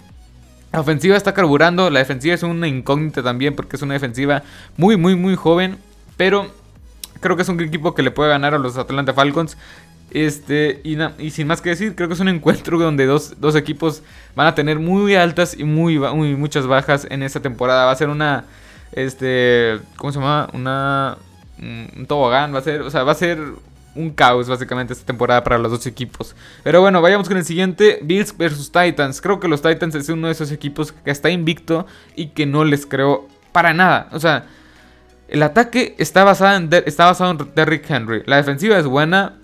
La 0.72 0.80
ofensiva 0.80 1.16
está 1.16 1.34
carburando, 1.34 1.90
la 1.90 1.98
defensiva 1.98 2.34
es 2.34 2.42
una 2.44 2.68
incógnita 2.68 3.22
también 3.22 3.56
porque 3.56 3.74
es 3.74 3.82
una 3.82 3.94
defensiva 3.94 4.44
muy, 4.76 4.96
muy, 4.96 5.16
muy 5.16 5.34
joven, 5.34 5.78
pero 6.16 6.52
creo 7.20 7.34
que 7.34 7.42
es 7.42 7.48
un 7.48 7.60
equipo 7.60 7.94
que 7.94 8.02
le 8.02 8.12
puede 8.12 8.30
ganar 8.30 8.54
a 8.54 8.58
los 8.58 8.76
Atlanta 8.76 9.12
Falcons. 9.12 9.56
Este, 10.12 10.80
y, 10.82 10.98
y, 11.18 11.30
sin 11.30 11.46
más 11.46 11.60
que 11.60 11.70
decir, 11.70 11.94
creo 11.94 12.08
que 12.08 12.14
es 12.14 12.20
un 12.20 12.28
encuentro 12.28 12.78
donde 12.78 13.06
dos, 13.06 13.40
dos 13.40 13.54
equipos 13.56 14.02
van 14.34 14.46
a 14.46 14.54
tener 14.54 14.78
muy 14.78 15.14
altas 15.14 15.56
y 15.58 15.64
muy, 15.64 15.98
muy, 15.98 16.36
muchas 16.36 16.66
bajas 16.66 17.06
en 17.10 17.22
esta 17.22 17.40
temporada. 17.40 17.86
Va 17.86 17.92
a 17.92 17.96
ser 17.96 18.08
una 18.08 18.44
este, 18.92 19.80
¿cómo 19.96 20.12
se 20.12 20.18
llama? 20.18 20.48
Una 20.52 21.18
un 21.60 22.06
tobogán, 22.06 22.54
va 22.54 22.58
a 22.58 22.62
ser, 22.62 22.80
o 22.82 22.90
sea, 22.90 23.02
va 23.04 23.12
a 23.12 23.16
ser 23.16 23.38
un 23.94 24.10
caos 24.10 24.48
básicamente 24.48 24.92
esta 24.92 25.04
temporada 25.04 25.42
para 25.44 25.58
los 25.58 25.70
dos 25.70 25.86
equipos. 25.86 26.34
Pero 26.62 26.80
bueno, 26.80 27.02
vayamos 27.02 27.28
con 27.28 27.36
el 27.36 27.44
siguiente, 27.44 27.98
Bills 28.02 28.36
versus 28.36 28.70
Titans. 28.70 29.20
Creo 29.20 29.40
que 29.40 29.48
los 29.48 29.62
Titans 29.62 29.94
es 29.94 30.08
uno 30.08 30.28
de 30.28 30.32
esos 30.32 30.52
equipos 30.52 30.92
que 30.92 31.10
está 31.10 31.30
invicto 31.30 31.86
y 32.16 32.28
que 32.28 32.46
no 32.46 32.64
les 32.64 32.86
creo 32.86 33.28
para 33.52 33.74
nada. 33.74 34.08
O 34.12 34.20
sea, 34.20 34.46
el 35.28 35.42
ataque 35.42 35.94
está 35.98 36.24
basado 36.24 36.56
en, 36.56 36.70
está 36.86 37.06
basado 37.06 37.30
en 37.32 37.50
Derrick 37.54 37.88
Henry. 37.90 38.22
La 38.26 38.36
defensiva 38.36 38.78
es 38.78 38.86
buena, 38.86 39.39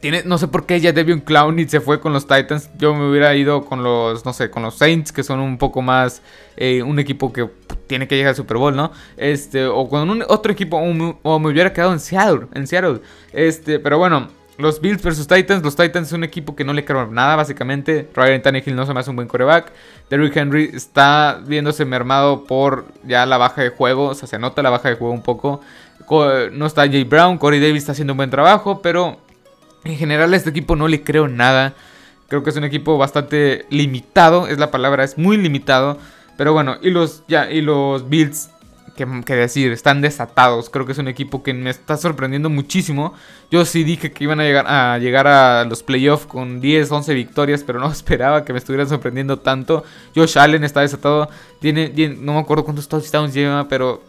tiene, 0.00 0.22
no 0.24 0.38
sé 0.38 0.48
por 0.48 0.66
qué 0.66 0.80
ya 0.80 0.92
Devion 0.92 1.20
Clowney 1.20 1.68
se 1.68 1.80
fue 1.80 2.00
con 2.00 2.12
los 2.12 2.26
Titans. 2.26 2.70
Yo 2.78 2.94
me 2.94 3.08
hubiera 3.08 3.34
ido 3.34 3.64
con 3.64 3.82
los, 3.82 4.24
no 4.24 4.32
sé, 4.32 4.50
con 4.50 4.62
los 4.62 4.76
Saints, 4.76 5.12
que 5.12 5.22
son 5.22 5.40
un 5.40 5.58
poco 5.58 5.82
más 5.82 6.22
eh, 6.56 6.82
un 6.82 6.98
equipo 6.98 7.32
que 7.32 7.48
tiene 7.86 8.06
que 8.08 8.16
llegar 8.16 8.30
al 8.30 8.36
Super 8.36 8.56
Bowl, 8.56 8.74
¿no? 8.74 8.92
Este, 9.16 9.66
o 9.66 9.88
con 9.88 10.08
un 10.10 10.24
otro 10.28 10.52
equipo, 10.52 10.76
o 10.76 11.38
me, 11.38 11.48
hubiera 11.48 11.72
quedado 11.72 11.92
en 11.92 12.00
Seattle, 12.00 12.46
en 12.54 12.66
Seattle. 12.66 13.00
Este, 13.32 13.78
pero 13.78 13.98
bueno, 13.98 14.28
los 14.58 14.80
Bills 14.80 15.02
versus 15.02 15.26
Titans. 15.26 15.62
Los 15.62 15.76
Titans 15.76 16.08
es 16.08 16.12
un 16.12 16.24
equipo 16.24 16.56
que 16.56 16.64
no 16.64 16.72
le 16.72 16.84
creo 16.84 17.06
nada, 17.06 17.36
básicamente. 17.36 18.08
Ryan 18.14 18.42
Tannehill 18.42 18.74
no 18.74 18.86
se 18.86 18.94
me 18.94 19.00
hace 19.00 19.10
un 19.10 19.16
buen 19.16 19.28
coreback. 19.28 19.72
Derrick 20.10 20.36
Henry 20.36 20.70
está 20.72 21.40
viéndose 21.46 21.84
mermado 21.84 22.44
por 22.44 22.86
ya 23.04 23.26
la 23.26 23.38
baja 23.38 23.62
de 23.62 23.70
juego. 23.70 24.06
O 24.08 24.14
sea, 24.14 24.28
se 24.28 24.38
nota 24.38 24.62
la 24.62 24.70
baja 24.70 24.88
de 24.88 24.96
juego 24.96 25.12
un 25.12 25.22
poco. 25.22 25.60
No 26.52 26.66
está 26.66 26.82
Jay 26.82 27.04
Brown. 27.04 27.38
Corey 27.38 27.60
Davis 27.60 27.78
está 27.78 27.92
haciendo 27.92 28.12
un 28.12 28.18
buen 28.18 28.30
trabajo, 28.30 28.80
pero 28.80 29.18
en 29.92 29.98
general 29.98 30.32
a 30.32 30.36
este 30.36 30.50
equipo 30.50 30.76
no 30.76 30.88
le 30.88 31.02
creo 31.02 31.28
nada. 31.28 31.74
Creo 32.28 32.42
que 32.42 32.50
es 32.50 32.56
un 32.56 32.64
equipo 32.64 32.98
bastante 32.98 33.66
limitado, 33.70 34.48
es 34.48 34.58
la 34.58 34.70
palabra, 34.70 35.04
es 35.04 35.16
muy 35.16 35.36
limitado. 35.36 35.98
Pero 36.36 36.52
bueno, 36.52 36.76
y 36.82 36.90
los, 36.90 37.22
ya, 37.28 37.50
y 37.50 37.62
los 37.62 38.08
Bills 38.08 38.50
que, 38.96 39.34
decir, 39.34 39.70
están 39.72 40.00
desatados. 40.00 40.70
Creo 40.70 40.86
que 40.86 40.92
es 40.92 40.98
un 40.98 41.08
equipo 41.08 41.42
que 41.42 41.52
me 41.52 41.70
está 41.70 41.96
sorprendiendo 41.96 42.48
muchísimo. 42.48 43.14
Yo 43.50 43.64
sí 43.64 43.84
dije 43.84 44.10
que 44.10 44.24
iban 44.24 44.40
a 44.40 44.44
llegar 44.44 44.66
a, 44.66 44.98
llegar 44.98 45.26
a 45.26 45.64
los 45.64 45.82
playoffs 45.82 46.26
con 46.26 46.60
10, 46.60 46.90
11 46.90 47.14
victorias, 47.14 47.62
pero 47.62 47.78
no 47.78 47.90
esperaba 47.92 48.44
que 48.44 48.52
me 48.52 48.58
estuvieran 48.58 48.88
sorprendiendo 48.88 49.38
tanto. 49.38 49.84
Josh 50.14 50.38
Allen 50.38 50.64
está 50.64 50.80
desatado. 50.80 51.28
Tiene, 51.60 51.92
no 52.18 52.34
me 52.34 52.40
acuerdo 52.40 52.64
cuántos 52.64 52.88
touchdowns 52.88 53.34
lleva, 53.34 53.68
pero 53.68 54.02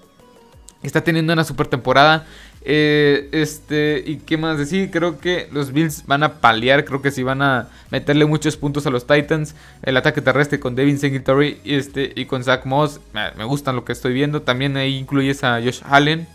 está 0.81 1.03
teniendo 1.03 1.33
una 1.33 1.43
super 1.43 1.67
temporada. 1.67 2.25
Eh, 2.69 3.29
este, 3.31 4.03
y 4.05 4.17
qué 4.17 4.35
más 4.35 4.57
decir, 4.57 4.91
creo 4.91 5.21
que 5.21 5.47
los 5.53 5.71
Bills 5.71 6.05
van 6.05 6.23
a 6.23 6.33
paliar, 6.41 6.83
creo 6.83 7.01
que 7.01 7.11
sí 7.11 7.23
van 7.23 7.41
a 7.41 7.69
meterle 7.91 8.25
muchos 8.25 8.57
puntos 8.57 8.85
a 8.85 8.89
los 8.89 9.07
Titans. 9.07 9.55
El 9.83 9.95
ataque 9.95 10.19
terrestre 10.19 10.59
con 10.59 10.75
Devin 10.75 10.99
Singletary 10.99 11.61
y, 11.63 11.75
este, 11.75 12.11
y 12.13 12.25
con 12.25 12.43
Zach 12.43 12.65
Moss, 12.65 12.99
me, 13.13 13.31
me 13.37 13.45
gustan 13.45 13.77
lo 13.77 13.85
que 13.85 13.93
estoy 13.93 14.11
viendo. 14.11 14.41
También 14.41 14.75
ahí 14.75 14.97
incluyes 14.97 15.45
a 15.45 15.61
Josh 15.61 15.79
Allen. 15.85 16.27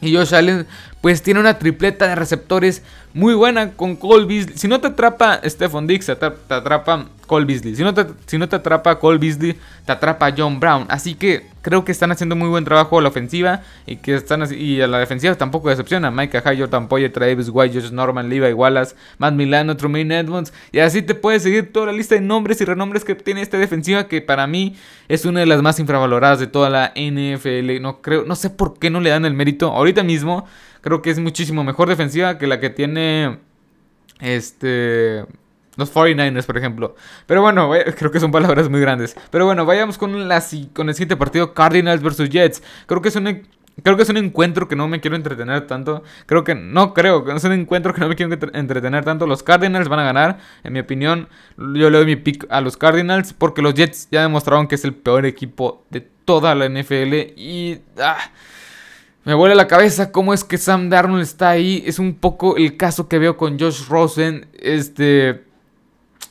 Y 0.00 0.14
Josh 0.14 0.36
Allen, 0.36 0.68
pues 1.00 1.22
tiene 1.22 1.40
una 1.40 1.58
tripleta 1.58 2.08
de 2.08 2.14
receptores 2.14 2.82
muy 3.16 3.34
buena 3.34 3.72
con 3.72 3.96
Cole 3.96 4.26
Beasley. 4.26 4.58
Si 4.58 4.68
no 4.68 4.78
te 4.80 4.88
atrapa 4.88 5.40
Stephon 5.42 5.86
Dix, 5.86 6.04
te, 6.04 6.12
atrapa 6.54 7.06
Cole 7.26 7.46
Beasley. 7.46 7.74
Si 7.74 7.82
no, 7.82 7.94
te, 7.94 8.06
si 8.26 8.36
no 8.36 8.46
te 8.46 8.56
atrapa 8.56 8.98
Cole 8.98 9.18
Beasley, 9.18 9.56
te 9.86 9.92
atrapa 9.92 10.34
John 10.36 10.60
Brown. 10.60 10.84
Así 10.88 11.14
que 11.14 11.46
creo 11.62 11.82
que 11.82 11.92
están 11.92 12.12
haciendo 12.12 12.36
muy 12.36 12.48
buen 12.48 12.64
trabajo 12.64 12.98
a 12.98 13.02
la 13.02 13.08
ofensiva 13.08 13.62
y 13.86 13.96
que 13.96 14.14
están 14.14 14.44
y 14.52 14.82
a 14.82 14.86
la 14.86 14.98
defensiva 14.98 15.34
tampoco 15.34 15.70
decepciona. 15.70 16.10
Micah 16.10 16.42
Hyde, 16.42 16.60
Jordan 16.60 16.88
Poyer, 16.88 17.10
Travis 17.10 17.48
White, 17.50 17.80
Josh 17.80 17.90
Norman, 17.90 18.28
Levi 18.28 18.52
Wallace, 18.52 18.94
Matt 19.16 19.32
Milano, 19.32 19.76
Trumaine 19.78 20.18
Edmonds. 20.18 20.52
Y 20.70 20.80
así 20.80 21.00
te 21.00 21.14
puedes 21.14 21.42
seguir 21.42 21.72
toda 21.72 21.86
la 21.86 21.92
lista 21.92 22.16
de 22.16 22.20
nombres 22.20 22.60
y 22.60 22.66
renombres 22.66 23.02
que 23.04 23.14
tiene 23.14 23.40
esta 23.40 23.56
defensiva 23.56 24.08
que 24.08 24.20
para 24.20 24.46
mí 24.46 24.76
es 25.08 25.24
una 25.24 25.40
de 25.40 25.46
las 25.46 25.62
más 25.62 25.80
infravaloradas 25.80 26.38
de 26.38 26.48
toda 26.48 26.68
la 26.68 26.92
NFL. 26.94 27.80
No 27.80 28.02
creo, 28.02 28.24
no 28.26 28.36
sé 28.36 28.50
por 28.50 28.78
qué 28.78 28.90
no 28.90 29.00
le 29.00 29.08
dan 29.08 29.24
el 29.24 29.32
mérito 29.32 29.72
ahorita 29.72 30.02
mismo. 30.02 30.46
Creo 30.86 31.02
que 31.02 31.10
es 31.10 31.18
muchísimo 31.18 31.64
mejor 31.64 31.88
defensiva 31.88 32.38
que 32.38 32.46
la 32.46 32.60
que 32.60 32.70
tiene 32.70 33.40
este 34.20 35.24
los 35.74 35.92
49ers, 35.92 36.46
por 36.46 36.56
ejemplo. 36.56 36.94
Pero 37.26 37.42
bueno, 37.42 37.72
creo 37.96 38.12
que 38.12 38.20
son 38.20 38.30
palabras 38.30 38.68
muy 38.68 38.80
grandes. 38.80 39.16
Pero 39.32 39.46
bueno, 39.46 39.66
vayamos 39.66 39.98
con, 39.98 40.28
la, 40.28 40.40
con 40.72 40.88
el 40.88 40.94
siguiente 40.94 41.16
partido, 41.16 41.54
Cardinals 41.54 42.04
versus 42.04 42.30
Jets. 42.30 42.62
Creo 42.86 43.02
que 43.02 43.08
es 43.08 43.16
un 43.16 43.48
Creo 43.82 43.96
que 43.96 44.04
es 44.04 44.08
un 44.08 44.16
encuentro 44.16 44.68
que 44.68 44.76
no 44.76 44.86
me 44.86 45.00
quiero 45.00 45.16
entretener 45.16 45.66
tanto. 45.66 46.04
Creo 46.26 46.44
que 46.44 46.54
no 46.54 46.94
creo 46.94 47.24
que 47.24 47.32
es 47.32 47.42
un 47.42 47.52
encuentro 47.52 47.92
que 47.92 48.00
no 48.00 48.08
me 48.08 48.14
quiero 48.14 48.32
entretener 48.54 49.04
tanto. 49.04 49.26
Los 49.26 49.42
Cardinals 49.42 49.88
van 49.88 49.98
a 49.98 50.04
ganar, 50.04 50.38
en 50.62 50.72
mi 50.72 50.78
opinión. 50.78 51.28
Yo 51.56 51.90
le 51.90 51.98
doy 51.98 52.06
mi 52.06 52.14
pick 52.14 52.46
a 52.48 52.60
los 52.60 52.76
Cardinals 52.76 53.32
porque 53.32 53.60
los 53.60 53.74
Jets 53.74 54.06
ya 54.12 54.22
demostraron 54.22 54.68
que 54.68 54.76
es 54.76 54.84
el 54.84 54.94
peor 54.94 55.26
equipo 55.26 55.84
de 55.90 56.00
toda 56.00 56.54
la 56.54 56.68
NFL 56.68 57.12
y 57.36 57.80
ah, 58.00 58.30
me 59.26 59.34
vuela 59.34 59.56
la 59.56 59.66
cabeza 59.66 60.12
cómo 60.12 60.32
es 60.32 60.44
que 60.44 60.56
Sam 60.56 60.88
Darnold 60.88 61.24
está 61.24 61.50
ahí. 61.50 61.82
Es 61.84 61.98
un 61.98 62.14
poco 62.14 62.56
el 62.56 62.76
caso 62.76 63.08
que 63.08 63.18
veo 63.18 63.36
con 63.36 63.58
Josh 63.58 63.88
Rosen. 63.88 64.46
Este. 64.54 65.42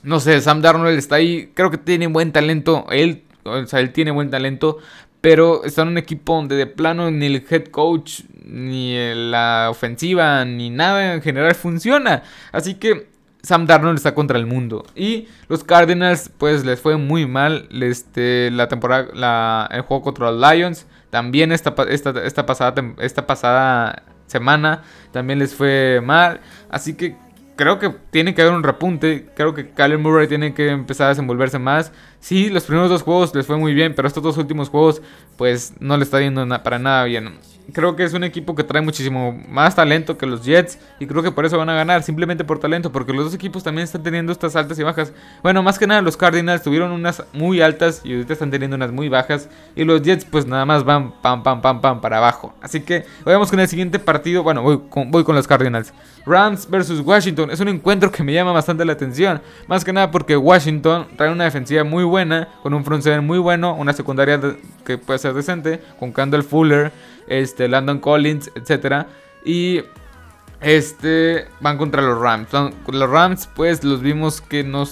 No 0.02 0.22
sé, 0.22 0.40
Sam 0.40 0.62
Darnold 0.62 0.98
está 0.98 1.16
ahí. 1.16 1.52
Creo 1.54 1.70
que 1.70 1.78
tiene 1.78 2.08
buen 2.08 2.32
talento. 2.32 2.86
Él, 2.90 3.24
o 3.44 3.66
sea, 3.66 3.82
él 3.82 3.92
tiene 3.92 4.12
buen 4.12 4.30
talento. 4.30 4.78
Pero 5.20 5.66
está 5.66 5.82
en 5.82 5.90
un 5.90 5.98
equipo 5.98 6.36
donde 6.36 6.56
de 6.56 6.68
plano 6.68 7.12
ni 7.12 7.26
el 7.26 7.46
head 7.50 7.66
coach, 7.66 8.22
ni 8.46 8.96
la 9.14 9.68
ofensiva, 9.70 10.46
ni 10.46 10.70
nada 10.70 11.16
en 11.16 11.22
general 11.22 11.54
funciona. 11.54 12.24
Así 12.54 12.76
que 12.76 13.10
Sam 13.46 13.68
Darnold 13.68 13.98
está 13.98 14.16
contra 14.16 14.38
el 14.38 14.46
mundo. 14.46 14.86
Y 14.96 15.28
los 15.48 15.64
Cardinals, 15.64 16.32
pues 16.38 16.66
les 16.66 16.80
fue 16.80 16.98
muy 16.98 17.26
mal 17.28 17.70
este, 17.72 18.50
la 18.52 18.68
temporada, 18.68 19.68
el 19.72 19.82
juego 19.82 20.04
contra 20.04 20.32
los 20.32 20.52
Lions. 20.52 20.88
También 21.10 21.52
esta, 21.52 21.74
esta, 21.88 22.10
esta, 22.26 22.46
pasada, 22.46 22.74
esta 23.00 23.28
pasada 23.28 24.04
semana 24.26 24.82
también 25.12 25.40
les 25.40 25.54
fue 25.54 26.02
mal. 26.04 26.42
Así 26.70 26.96
que 26.96 27.16
creo 27.56 27.80
que 27.80 27.90
tiene 28.10 28.34
que 28.34 28.42
haber 28.42 28.54
un 28.54 28.64
repunte. 28.64 29.30
Creo 29.36 29.54
que 29.54 29.70
Kyler 29.70 30.00
Murray 30.00 30.28
tiene 30.28 30.54
que 30.54 30.70
empezar 30.70 31.06
a 31.06 31.10
desenvolverse 31.10 31.60
más. 31.60 31.92
Sí, 32.20 32.50
los 32.50 32.64
primeros 32.64 32.90
dos 32.90 33.04
juegos 33.04 33.34
les 33.36 33.46
fue 33.46 33.58
muy 33.58 33.74
bien, 33.74 33.94
pero 33.96 34.08
estos 34.08 34.24
dos 34.24 34.38
últimos 34.38 34.70
juegos 34.70 35.02
pues 35.38 35.74
no 35.80 35.96
le 35.98 36.04
está 36.04 36.20
yendo 36.20 36.48
para 36.64 36.80
nada 36.80 37.04
bien 37.06 37.38
creo 37.74 37.96
que 37.96 38.04
es 38.04 38.14
un 38.14 38.24
equipo 38.24 38.56
que 38.56 38.64
trae 38.64 38.82
muchísimo 38.82 39.40
más 39.48 39.76
talento 39.76 40.18
que 40.18 40.26
los 40.26 40.44
Jets 40.44 40.80
y 41.00 41.08
creo 41.08 41.24
que 41.24 41.32
por 41.32 41.46
eso 41.46 41.58
van 41.58 41.70
a 41.70 41.74
ganar, 41.74 42.04
simplemente 42.04 42.44
por 42.44 42.60
talento, 42.60 42.92
porque 42.92 43.14
los 43.14 43.26
dos 43.26 43.34
equipos 43.34 43.64
también 43.64 43.84
están 43.84 44.04
teniendo 44.04 44.32
estas 44.32 44.56
altas 44.56 44.78
y 44.80 44.84
bajas. 44.84 45.14
Bueno, 45.44 45.64
más 45.64 45.80
que 45.80 45.88
nada 45.88 46.02
los 46.02 46.18
Cardinals 46.18 46.64
tuvieron 46.64 46.92
unas 46.92 47.24
muy 47.34 47.62
altas 47.62 48.02
y 48.04 48.14
ahorita 48.14 48.34
están 48.34 48.52
teniendo 48.52 48.76
unas 48.76 48.92
muy 48.92 49.10
bajas 49.10 49.50
y 49.76 49.84
los 49.84 50.02
Jets 50.02 50.26
pues 50.26 50.46
nada 50.46 50.66
más 50.66 50.84
van 50.84 51.12
pam 51.22 51.44
pam 51.44 51.62
pam 51.62 51.82
pam 51.82 52.02
para 52.02 52.18
abajo. 52.18 52.54
Así 52.62 52.82
que 52.82 53.06
vayamos 53.24 53.50
con 53.50 53.60
el 53.60 53.68
siguiente 53.68 54.00
partido, 54.00 54.44
bueno, 54.44 54.62
voy 54.62 55.24
con, 55.24 55.36
los 55.36 55.48
Cardinals. 55.48 55.94
Rams 56.26 56.70
versus 56.70 57.02
Washington 57.02 57.52
es 57.52 57.60
un 57.60 57.68
encuentro 57.68 58.12
que 58.12 58.24
me 58.24 58.34
llama 58.34 58.52
bastante 58.52 58.86
la 58.86 58.94
atención, 58.94 59.42
más 59.68 59.84
que 59.84 59.94
nada 59.94 60.12
porque 60.12 60.38
Washington 60.38 61.08
trae 61.16 61.32
una 61.32 61.44
defensiva 61.44 61.84
muy 61.84 62.04
buena, 62.04 62.50
con 62.64 62.74
un 62.74 62.84
front 62.84 63.04
seven 63.04 63.26
muy 63.26 63.38
bueno, 63.38 63.76
una 63.76 63.94
secundaria 63.94 64.40
que 64.86 64.98
puede 64.98 65.20
ser 65.20 65.34
decente, 65.34 65.82
con 66.00 66.14
Candle 66.14 66.44
Fuller 66.44 66.92
este, 67.28 67.68
Landon 67.68 68.00
Collins, 68.00 68.52
etc. 68.56 69.08
Y 69.44 69.82
este, 70.62 71.48
van 71.60 71.78
contra 71.78 72.02
los 72.02 72.20
Rams. 72.20 72.50
Los 72.88 73.10
Rams, 73.10 73.50
pues 73.56 73.84
los 73.84 74.02
vimos 74.02 74.42
que 74.42 74.64
no, 74.64 74.86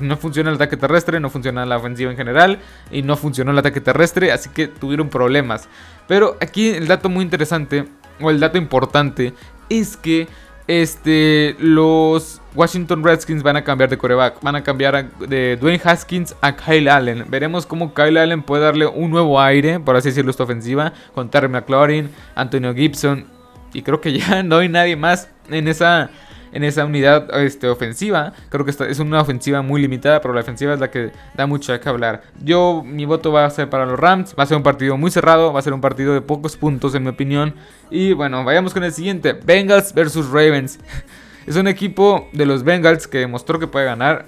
no 0.00 0.16
funciona 0.16 0.50
el 0.50 0.56
ataque 0.56 0.76
terrestre, 0.76 1.20
no 1.20 1.30
funciona 1.30 1.66
la 1.66 1.76
ofensiva 1.76 2.10
en 2.10 2.16
general 2.16 2.58
y 2.90 3.02
no 3.02 3.16
funcionó 3.16 3.50
el 3.50 3.58
ataque 3.58 3.80
terrestre, 3.80 4.32
así 4.32 4.50
que 4.50 4.68
tuvieron 4.68 5.08
problemas. 5.08 5.68
Pero 6.06 6.36
aquí 6.40 6.70
el 6.70 6.86
dato 6.86 7.08
muy 7.08 7.24
interesante, 7.24 7.86
o 8.20 8.30
el 8.30 8.40
dato 8.40 8.58
importante, 8.58 9.34
es 9.68 9.96
que 9.96 10.28
este, 10.66 11.56
los 11.58 12.40
Washington 12.58 13.04
Redskins 13.04 13.44
van 13.44 13.56
a 13.56 13.62
cambiar 13.62 13.88
de 13.88 13.96
coreback. 13.96 14.42
Van 14.42 14.56
a 14.56 14.64
cambiar 14.64 15.08
de 15.28 15.56
Dwayne 15.56 15.80
Haskins 15.84 16.34
a 16.40 16.56
Kyle 16.56 16.88
Allen. 16.88 17.24
Veremos 17.28 17.64
cómo 17.64 17.94
Kyle 17.94 18.18
Allen 18.18 18.42
puede 18.42 18.64
darle 18.64 18.84
un 18.84 19.12
nuevo 19.12 19.40
aire, 19.40 19.78
por 19.78 19.94
así 19.94 20.08
decirlo, 20.08 20.32
esta 20.32 20.42
ofensiva. 20.42 20.92
Con 21.14 21.30
Terry 21.30 21.48
McLaurin, 21.48 22.10
Antonio 22.34 22.74
Gibson. 22.74 23.26
Y 23.72 23.82
creo 23.82 24.00
que 24.00 24.12
ya 24.18 24.42
no 24.42 24.56
hay 24.56 24.68
nadie 24.68 24.96
más 24.96 25.30
en 25.48 25.68
esa 25.68 26.10
en 26.50 26.64
esa 26.64 26.84
unidad 26.84 27.28
este, 27.40 27.68
ofensiva. 27.68 28.32
Creo 28.48 28.64
que 28.64 28.72
es 28.72 28.98
una 28.98 29.20
ofensiva 29.20 29.62
muy 29.62 29.80
limitada, 29.80 30.20
pero 30.20 30.34
la 30.34 30.40
ofensiva 30.40 30.74
es 30.74 30.80
la 30.80 30.90
que 30.90 31.12
da 31.36 31.46
mucho 31.46 31.78
que 31.78 31.88
hablar. 31.88 32.22
Yo, 32.42 32.82
mi 32.84 33.04
voto 33.04 33.30
va 33.30 33.44
a 33.44 33.50
ser 33.50 33.70
para 33.70 33.86
los 33.86 34.00
Rams. 34.00 34.34
Va 34.36 34.42
a 34.42 34.46
ser 34.46 34.56
un 34.56 34.64
partido 34.64 34.96
muy 34.96 35.12
cerrado, 35.12 35.52
va 35.52 35.60
a 35.60 35.62
ser 35.62 35.74
un 35.74 35.80
partido 35.80 36.12
de 36.12 36.22
pocos 36.22 36.56
puntos, 36.56 36.96
en 36.96 37.04
mi 37.04 37.10
opinión. 37.10 37.54
Y 37.88 38.14
bueno, 38.14 38.42
vayamos 38.42 38.74
con 38.74 38.82
el 38.82 38.92
siguiente: 38.92 39.32
Bengals 39.32 39.94
versus 39.94 40.28
Ravens. 40.28 40.80
es 41.48 41.56
un 41.56 41.66
equipo 41.66 42.28
de 42.32 42.44
los 42.44 42.62
Bengals 42.62 43.06
que 43.08 43.18
demostró 43.18 43.58
que 43.58 43.66
puede 43.66 43.86
ganar 43.86 44.26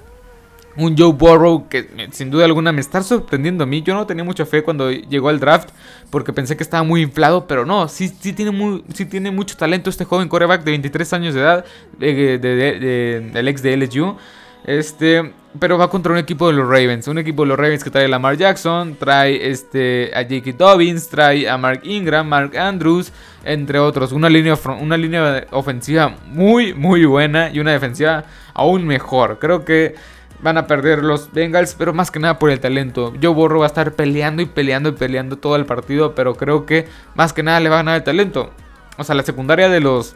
un 0.77 0.97
Joe 0.97 1.13
Burrow 1.13 1.69
que 1.69 2.09
sin 2.13 2.31
duda 2.31 2.47
alguna 2.47 2.73
me 2.73 2.81
está 2.81 3.03
sorprendiendo 3.03 3.65
a 3.65 3.67
mí. 3.67 3.83
Yo 3.83 3.95
no 3.95 4.07
tenía 4.07 4.25
mucha 4.25 4.47
fe 4.47 4.63
cuando 4.63 4.91
llegó 4.91 5.29
al 5.29 5.39
draft 5.39 5.69
porque 6.09 6.33
pensé 6.33 6.57
que 6.57 6.63
estaba 6.63 6.83
muy 6.83 7.03
inflado, 7.03 7.47
pero 7.47 7.67
no, 7.67 7.89
sí, 7.89 8.09
tiene, 8.11 8.51
muy, 8.53 8.83
sí 8.95 9.05
tiene 9.05 9.31
mucho 9.31 9.57
talento 9.57 9.91
este 9.91 10.07
joven 10.07 10.29
coreback 10.29 10.65
de 10.65 10.71
23 10.71 11.13
años 11.13 11.35
de 11.35 11.41
edad, 11.41 11.65
del 11.99 13.49
ex 13.49 13.63
de 13.63 13.77
LSU. 13.77 14.17
Este, 14.65 15.33
pero 15.59 15.77
va 15.79 15.91
contra 15.91 16.13
un 16.13 16.19
equipo 16.19 16.47
de 16.47 16.55
los 16.55 16.67
Ravens, 16.67 17.09
un 17.09 17.19
equipo 17.19 17.43
de 17.43 17.49
los 17.49 17.59
Ravens 17.59 17.83
que 17.83 17.91
trae 17.91 18.05
a 18.05 18.09
Lamar 18.09 18.37
Jackson, 18.37 18.97
trae 18.97 19.51
este, 19.51 20.11
a 20.15 20.23
J.K. 20.23 20.53
Dobbins, 20.57 21.09
trae 21.09 21.49
a 21.49 21.59
Mark 21.59 21.81
Ingram, 21.85 22.29
Mark 22.29 22.57
Andrews, 22.57 23.13
entre 23.45 23.79
otros. 23.79 24.13
Una 24.13 24.29
línea, 24.29 24.57
una 24.81 24.97
línea 24.97 25.47
ofensiva 25.51 26.15
muy, 26.27 26.73
muy 26.75 27.05
buena 27.05 27.51
y 27.51 27.59
una 27.59 27.73
defensiva 27.73 28.25
aún 28.55 28.87
mejor. 28.87 29.39
Creo 29.41 29.65
que 29.65 29.97
van 30.41 30.57
a 30.57 30.67
perder 30.67 31.03
los 31.03 31.33
Bengals, 31.33 31.75
pero 31.75 31.93
más 31.93 32.11
que 32.11 32.21
nada 32.21 32.39
por 32.39 32.51
el 32.51 32.61
talento. 32.61 33.13
Joe 33.21 33.35
Burrow 33.35 33.61
va 33.61 33.67
a 33.67 33.69
estar 33.69 33.93
peleando 33.95 34.43
y 34.43 34.47
peleando 34.47 34.91
y 34.91 34.93
peleando 34.93 35.37
todo 35.37 35.57
el 35.57 35.67
partido, 35.67 36.15
pero 36.15 36.35
creo 36.35 36.65
que 36.65 36.87
más 37.15 37.33
que 37.33 37.43
nada 37.43 37.61
le 37.61 37.69
va 37.69 37.77
a 37.77 37.79
ganar 37.79 37.97
el 37.97 38.05
talento. 38.05 38.53
O 38.97 39.05
sea, 39.05 39.15
la 39.15 39.23
secundaria 39.23 39.69
de 39.69 39.81
los 39.81 40.15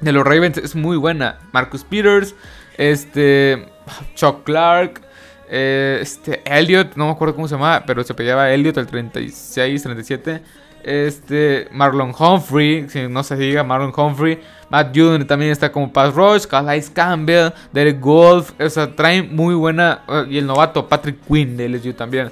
de 0.00 0.12
los 0.12 0.24
Ravens 0.24 0.56
es 0.58 0.74
muy 0.74 0.96
buena. 0.96 1.38
Marcus 1.52 1.84
Peters, 1.84 2.34
este 2.80 3.66
Chuck 4.14 4.44
Clark, 4.44 5.02
eh, 5.50 5.98
este 6.00 6.42
Elliot, 6.44 6.96
no 6.96 7.06
me 7.06 7.12
acuerdo 7.12 7.34
cómo 7.34 7.46
se 7.46 7.54
llama, 7.54 7.82
pero 7.86 8.02
se 8.02 8.14
peleaba 8.14 8.50
Elliot 8.50 8.76
el 8.78 8.86
36, 8.86 9.82
37. 9.82 10.42
Este 10.82 11.68
Marlon 11.72 12.14
Humphrey, 12.18 12.88
si 12.88 13.06
no 13.06 13.22
se 13.22 13.36
diga 13.36 13.62
Marlon 13.62 13.92
Humphrey. 13.94 14.40
Matt 14.70 14.96
Judon 14.96 15.26
también 15.26 15.50
está 15.50 15.70
como 15.70 15.92
pass 15.92 16.14
rush. 16.14 16.46
Calais 16.46 16.88
Campbell, 16.88 17.50
Derek 17.72 18.00
Golf. 18.00 18.52
O 18.58 18.70
sea, 18.70 18.94
traen 18.94 19.34
muy 19.34 19.54
buena. 19.54 20.02
Eh, 20.08 20.26
y 20.30 20.38
el 20.38 20.46
novato 20.46 20.88
Patrick 20.88 21.18
Quinn 21.26 21.56
de 21.56 21.68
LSU 21.68 21.92
también. 21.92 22.30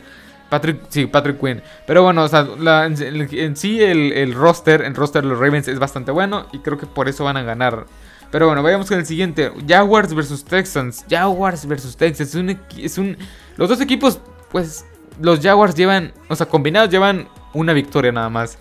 Patrick, 0.48 0.80
sí, 0.88 1.06
Patrick 1.06 1.38
Quinn. 1.38 1.60
Pero 1.86 2.02
bueno, 2.04 2.24
o 2.24 2.28
sea, 2.28 2.46
en, 2.86 3.56
sí 3.56 3.82
el, 3.82 4.32
roster, 4.32 4.80
el 4.80 4.94
roster 4.94 5.22
de 5.22 5.28
los 5.28 5.38
Ravens 5.38 5.68
es 5.68 5.78
bastante 5.78 6.10
bueno. 6.10 6.46
Y 6.52 6.60
creo 6.60 6.78
que 6.78 6.86
por 6.86 7.08
eso 7.08 7.24
van 7.24 7.36
a 7.36 7.42
ganar. 7.42 7.84
Pero 8.30 8.46
bueno, 8.46 8.62
vayamos 8.62 8.88
con 8.88 8.98
el 8.98 9.06
siguiente. 9.06 9.50
Jaguars 9.66 10.14
versus 10.14 10.44
Texans. 10.44 11.04
Jaguars 11.08 11.66
versus 11.66 11.96
Texans. 11.96 12.30
Es 12.30 12.34
un, 12.34 12.58
es 12.76 12.98
un, 12.98 13.16
los 13.56 13.68
dos 13.68 13.80
equipos, 13.80 14.20
pues, 14.50 14.84
los 15.20 15.40
Jaguars 15.40 15.74
llevan, 15.74 16.12
o 16.28 16.36
sea, 16.36 16.46
combinados 16.46 16.90
llevan 16.90 17.28
una 17.54 17.72
victoria 17.72 18.12
nada 18.12 18.28
más. 18.28 18.58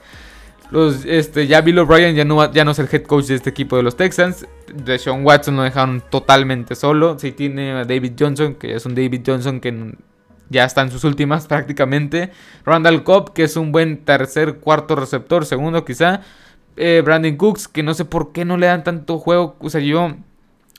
Los, 0.69 1.05
este, 1.05 1.47
ya 1.47 1.61
Bill 1.61 1.79
O'Brien 1.79 2.15
ya 2.15 2.25
no, 2.25 2.51
ya 2.51 2.65
no 2.65 2.71
es 2.71 2.79
el 2.79 2.89
head 2.91 3.03
coach 3.03 3.25
de 3.25 3.35
este 3.35 3.49
equipo 3.49 3.77
de 3.77 3.83
los 3.83 3.95
Texans. 3.95 4.45
De 4.73 4.99
Sean 4.99 5.25
Watson 5.25 5.55
lo 5.55 5.63
dejaron 5.63 6.03
totalmente 6.09 6.75
solo. 6.75 7.17
Sí 7.19 7.31
tiene 7.31 7.71
a 7.71 7.85
David 7.85 8.13
Johnson, 8.19 8.55
que 8.55 8.75
es 8.75 8.85
un 8.85 8.95
David 8.95 9.21
Johnson 9.25 9.59
que 9.59 9.95
ya 10.49 10.65
está 10.65 10.81
en 10.81 10.91
sus 10.91 11.03
últimas 11.03 11.47
prácticamente. 11.47 12.31
Randall 12.65 13.03
Cobb, 13.03 13.33
que 13.33 13.43
es 13.43 13.55
un 13.55 13.71
buen 13.71 14.03
tercer, 14.03 14.55
cuarto 14.55 14.95
receptor, 14.95 15.45
segundo 15.45 15.85
quizá. 15.85 16.21
Eh, 16.77 17.01
Brandon 17.03 17.35
Cooks, 17.35 17.67
que 17.67 17.83
no 17.83 17.93
sé 17.93 18.05
por 18.05 18.31
qué 18.31 18.45
no 18.45 18.57
le 18.57 18.67
dan 18.67 18.83
tanto 18.83 19.17
juego. 19.19 19.55
O 19.59 19.69
sea, 19.69 19.81
yo, 19.81 20.15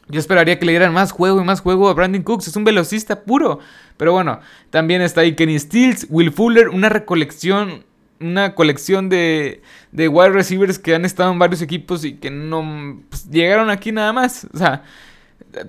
yo 0.08 0.20
esperaría 0.20 0.58
que 0.58 0.66
le 0.66 0.72
dieran 0.72 0.92
más 0.92 1.12
juego 1.12 1.40
y 1.40 1.44
más 1.44 1.60
juego 1.60 1.88
a 1.88 1.94
Brandon 1.94 2.22
Cooks. 2.22 2.48
Es 2.48 2.56
un 2.56 2.64
velocista 2.64 3.24
puro. 3.24 3.58
Pero 3.96 4.12
bueno, 4.12 4.40
también 4.70 5.02
está 5.02 5.22
ahí 5.22 5.34
Kenny 5.34 5.58
Stills, 5.58 6.06
Will 6.08 6.32
Fuller, 6.32 6.68
una 6.68 6.88
recolección 6.88 7.84
una 8.20 8.54
colección 8.54 9.08
de, 9.08 9.62
de 9.92 10.08
wide 10.08 10.30
receivers 10.30 10.78
que 10.78 10.94
han 10.94 11.04
estado 11.04 11.32
en 11.32 11.38
varios 11.38 11.62
equipos 11.62 12.04
y 12.04 12.14
que 12.14 12.30
no 12.30 13.00
pues, 13.08 13.30
llegaron 13.30 13.70
aquí 13.70 13.92
nada 13.92 14.12
más. 14.12 14.46
O 14.52 14.58
sea, 14.58 14.82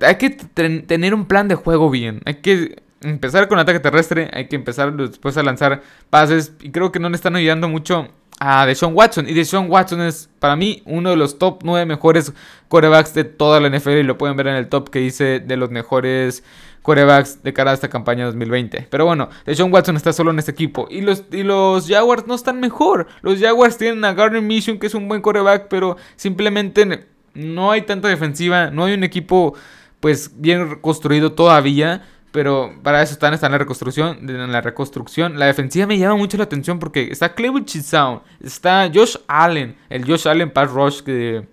hay 0.02 0.16
que 0.16 0.30
tener 0.30 1.14
un 1.14 1.26
plan 1.26 1.48
de 1.48 1.56
juego 1.56 1.90
bien. 1.90 2.22
Hay 2.26 2.36
que 2.36 2.82
empezar 3.02 3.48
con 3.48 3.60
ataque 3.60 3.80
terrestre, 3.80 4.30
hay 4.34 4.48
que 4.48 4.56
empezar 4.56 4.96
después 4.96 5.38
a 5.38 5.44
lanzar 5.44 5.82
pases. 6.10 6.54
Y 6.62 6.72
creo 6.72 6.92
que 6.92 7.00
no 7.00 7.10
le 7.10 7.16
están 7.16 7.36
ayudando 7.36 7.70
mucho 7.70 8.10
a 8.40 8.66
Deshaun 8.66 8.96
Watson. 8.96 9.28
Y 9.28 9.34
Deshaun 9.34 9.70
Watson 9.70 10.02
es 10.02 10.30
para 10.40 10.56
mí 10.56 10.82
uno 10.86 11.10
de 11.10 11.16
los 11.16 11.38
top 11.38 11.60
9 11.64 11.86
mejores 11.86 12.34
corebacks 12.68 13.14
de 13.14 13.26
toda 13.26 13.60
la 13.60 13.70
NFL. 13.70 13.92
Y 13.92 14.04
lo 14.04 14.18
pueden 14.18 14.38
ver 14.38 14.48
en 14.48 14.56
el 14.56 14.70
top 14.70 14.90
que 14.90 15.02
hice 15.02 15.40
de 15.40 15.58
los 15.58 15.70
mejores 15.70 16.44
corebacks 16.82 17.44
de 17.44 17.54
cara 17.54 17.72
a 17.72 17.74
esta 17.74 17.90
campaña 17.90 18.26
2020. 18.26 18.88
Pero 18.90 19.06
bueno, 19.06 19.30
Deshaun 19.46 19.72
Watson 19.72 19.98
está 19.98 20.14
solo 20.14 20.32
en 20.32 20.40
este 20.40 20.52
equipo. 20.52 20.88
Y 20.90 21.02
los, 21.02 21.26
y 21.32 21.44
los 21.44 21.88
Jaguars 21.88 22.26
no 22.28 22.36
están 22.36 22.60
mejor. 22.60 23.08
Los 23.22 23.40
Jaguars 23.40 23.78
tienen 23.78 24.04
a 24.06 24.14
Gardner 24.14 24.42
Mission, 24.42 24.80
que 24.80 24.88
es 24.88 24.96
un 24.96 25.08
buen 25.08 25.22
coreback, 25.22 25.68
pero 25.68 25.98
simplemente 26.16 27.06
no 27.34 27.72
hay 27.72 27.82
tanta 27.84 28.08
defensiva. 28.08 28.72
No 28.72 28.86
hay 28.86 28.94
un 28.94 29.04
equipo 29.04 29.54
pues 30.00 30.32
bien 30.36 30.80
construido 30.82 31.34
todavía. 31.34 32.04
Pero 32.32 32.74
para 32.84 33.02
eso 33.02 33.14
están, 33.14 33.34
en 33.34 33.52
la 33.52 33.58
reconstrucción. 33.58 34.30
En 34.30 34.52
la 34.52 34.62
reconstrucción. 34.62 35.40
La 35.40 35.48
defensiva 35.48 35.88
me 35.88 35.98
llama 35.98 36.16
mucho 36.16 36.38
la 36.38 36.44
atención 36.44 36.80
porque 36.80 37.10
está 37.12 37.34
Cleveland 37.34 37.66
Chisown. 37.66 38.22
Está 38.40 38.90
Josh 38.94 39.16
Allen. 39.28 39.76
El 39.90 40.06
Josh 40.06 40.28
Allen 40.28 40.52
Pass 40.52 40.72
Rush 40.72 41.02
que 41.02 41.48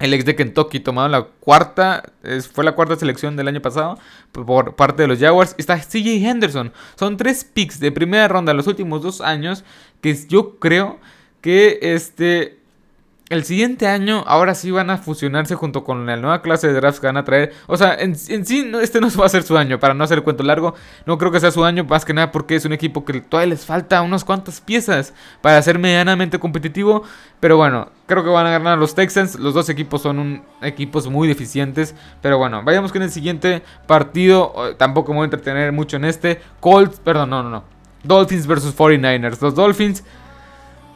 el 0.00 0.14
ex 0.14 0.24
de 0.24 0.34
Kentucky 0.34 0.80
tomado 0.80 1.08
la 1.08 1.22
cuarta, 1.22 2.02
fue 2.52 2.64
la 2.64 2.72
cuarta 2.72 2.96
selección 2.96 3.36
del 3.36 3.48
año 3.48 3.60
pasado 3.60 3.98
por 4.32 4.74
parte 4.74 5.02
de 5.02 5.08
los 5.08 5.18
Jaguars. 5.18 5.54
Está 5.58 5.78
CJ 5.78 6.26
Henderson. 6.26 6.72
Son 6.98 7.16
tres 7.16 7.44
picks 7.44 7.78
de 7.78 7.92
primera 7.92 8.26
ronda 8.26 8.52
en 8.52 8.56
los 8.56 8.66
últimos 8.66 9.02
dos 9.02 9.20
años 9.20 9.62
que 10.00 10.16
yo 10.26 10.58
creo 10.58 10.98
que 11.42 11.78
este 11.82 12.59
el 13.30 13.44
siguiente 13.44 13.86
año 13.86 14.24
ahora 14.26 14.56
sí 14.56 14.72
van 14.72 14.90
a 14.90 14.98
fusionarse 14.98 15.54
junto 15.54 15.84
con 15.84 16.04
la 16.04 16.16
nueva 16.16 16.42
clase 16.42 16.66
de 16.66 16.74
drafts 16.74 16.98
que 16.98 17.06
van 17.06 17.16
a 17.16 17.24
traer. 17.24 17.52
O 17.68 17.76
sea, 17.76 17.94
en, 17.94 18.16
sí 18.16 18.72
este 18.82 19.00
no 19.00 19.08
va 19.18 19.26
a 19.26 19.28
ser 19.28 19.44
su 19.44 19.56
año, 19.56 19.78
para 19.78 19.94
no 19.94 20.02
hacer 20.02 20.22
cuento 20.22 20.42
largo. 20.42 20.74
No 21.06 21.16
creo 21.16 21.30
que 21.30 21.38
sea 21.38 21.52
su 21.52 21.64
año, 21.64 21.84
más 21.84 22.04
que 22.04 22.12
nada 22.12 22.32
porque 22.32 22.56
es 22.56 22.64
un 22.64 22.72
equipo 22.72 23.04
que 23.04 23.20
todavía 23.20 23.50
les 23.50 23.64
falta 23.64 24.02
unas 24.02 24.24
cuantas 24.24 24.60
piezas 24.60 25.14
para 25.40 25.62
ser 25.62 25.78
medianamente 25.78 26.40
competitivo. 26.40 27.04
Pero 27.38 27.56
bueno, 27.56 27.90
creo 28.06 28.24
que 28.24 28.30
van 28.30 28.48
a 28.48 28.50
ganar 28.50 28.78
los 28.78 28.96
Texans. 28.96 29.38
Los 29.38 29.54
dos 29.54 29.68
equipos 29.68 30.02
son 30.02 30.42
equipos 30.60 31.08
muy 31.08 31.28
deficientes. 31.28 31.94
Pero 32.20 32.36
bueno, 32.36 32.62
vayamos 32.64 32.90
con 32.90 33.02
el 33.02 33.12
siguiente 33.12 33.62
partido. 33.86 34.74
Tampoco 34.76 35.12
me 35.12 35.18
voy 35.18 35.24
a 35.24 35.26
entretener 35.26 35.70
mucho 35.70 35.98
en 35.98 36.04
este. 36.04 36.40
Colts, 36.58 36.98
perdón, 36.98 37.30
no, 37.30 37.44
no, 37.44 37.50
no. 37.50 37.64
Dolphins 38.02 38.48
versus 38.48 38.76
49ers. 38.76 39.40
Los 39.40 39.54
Dolphins 39.54 40.02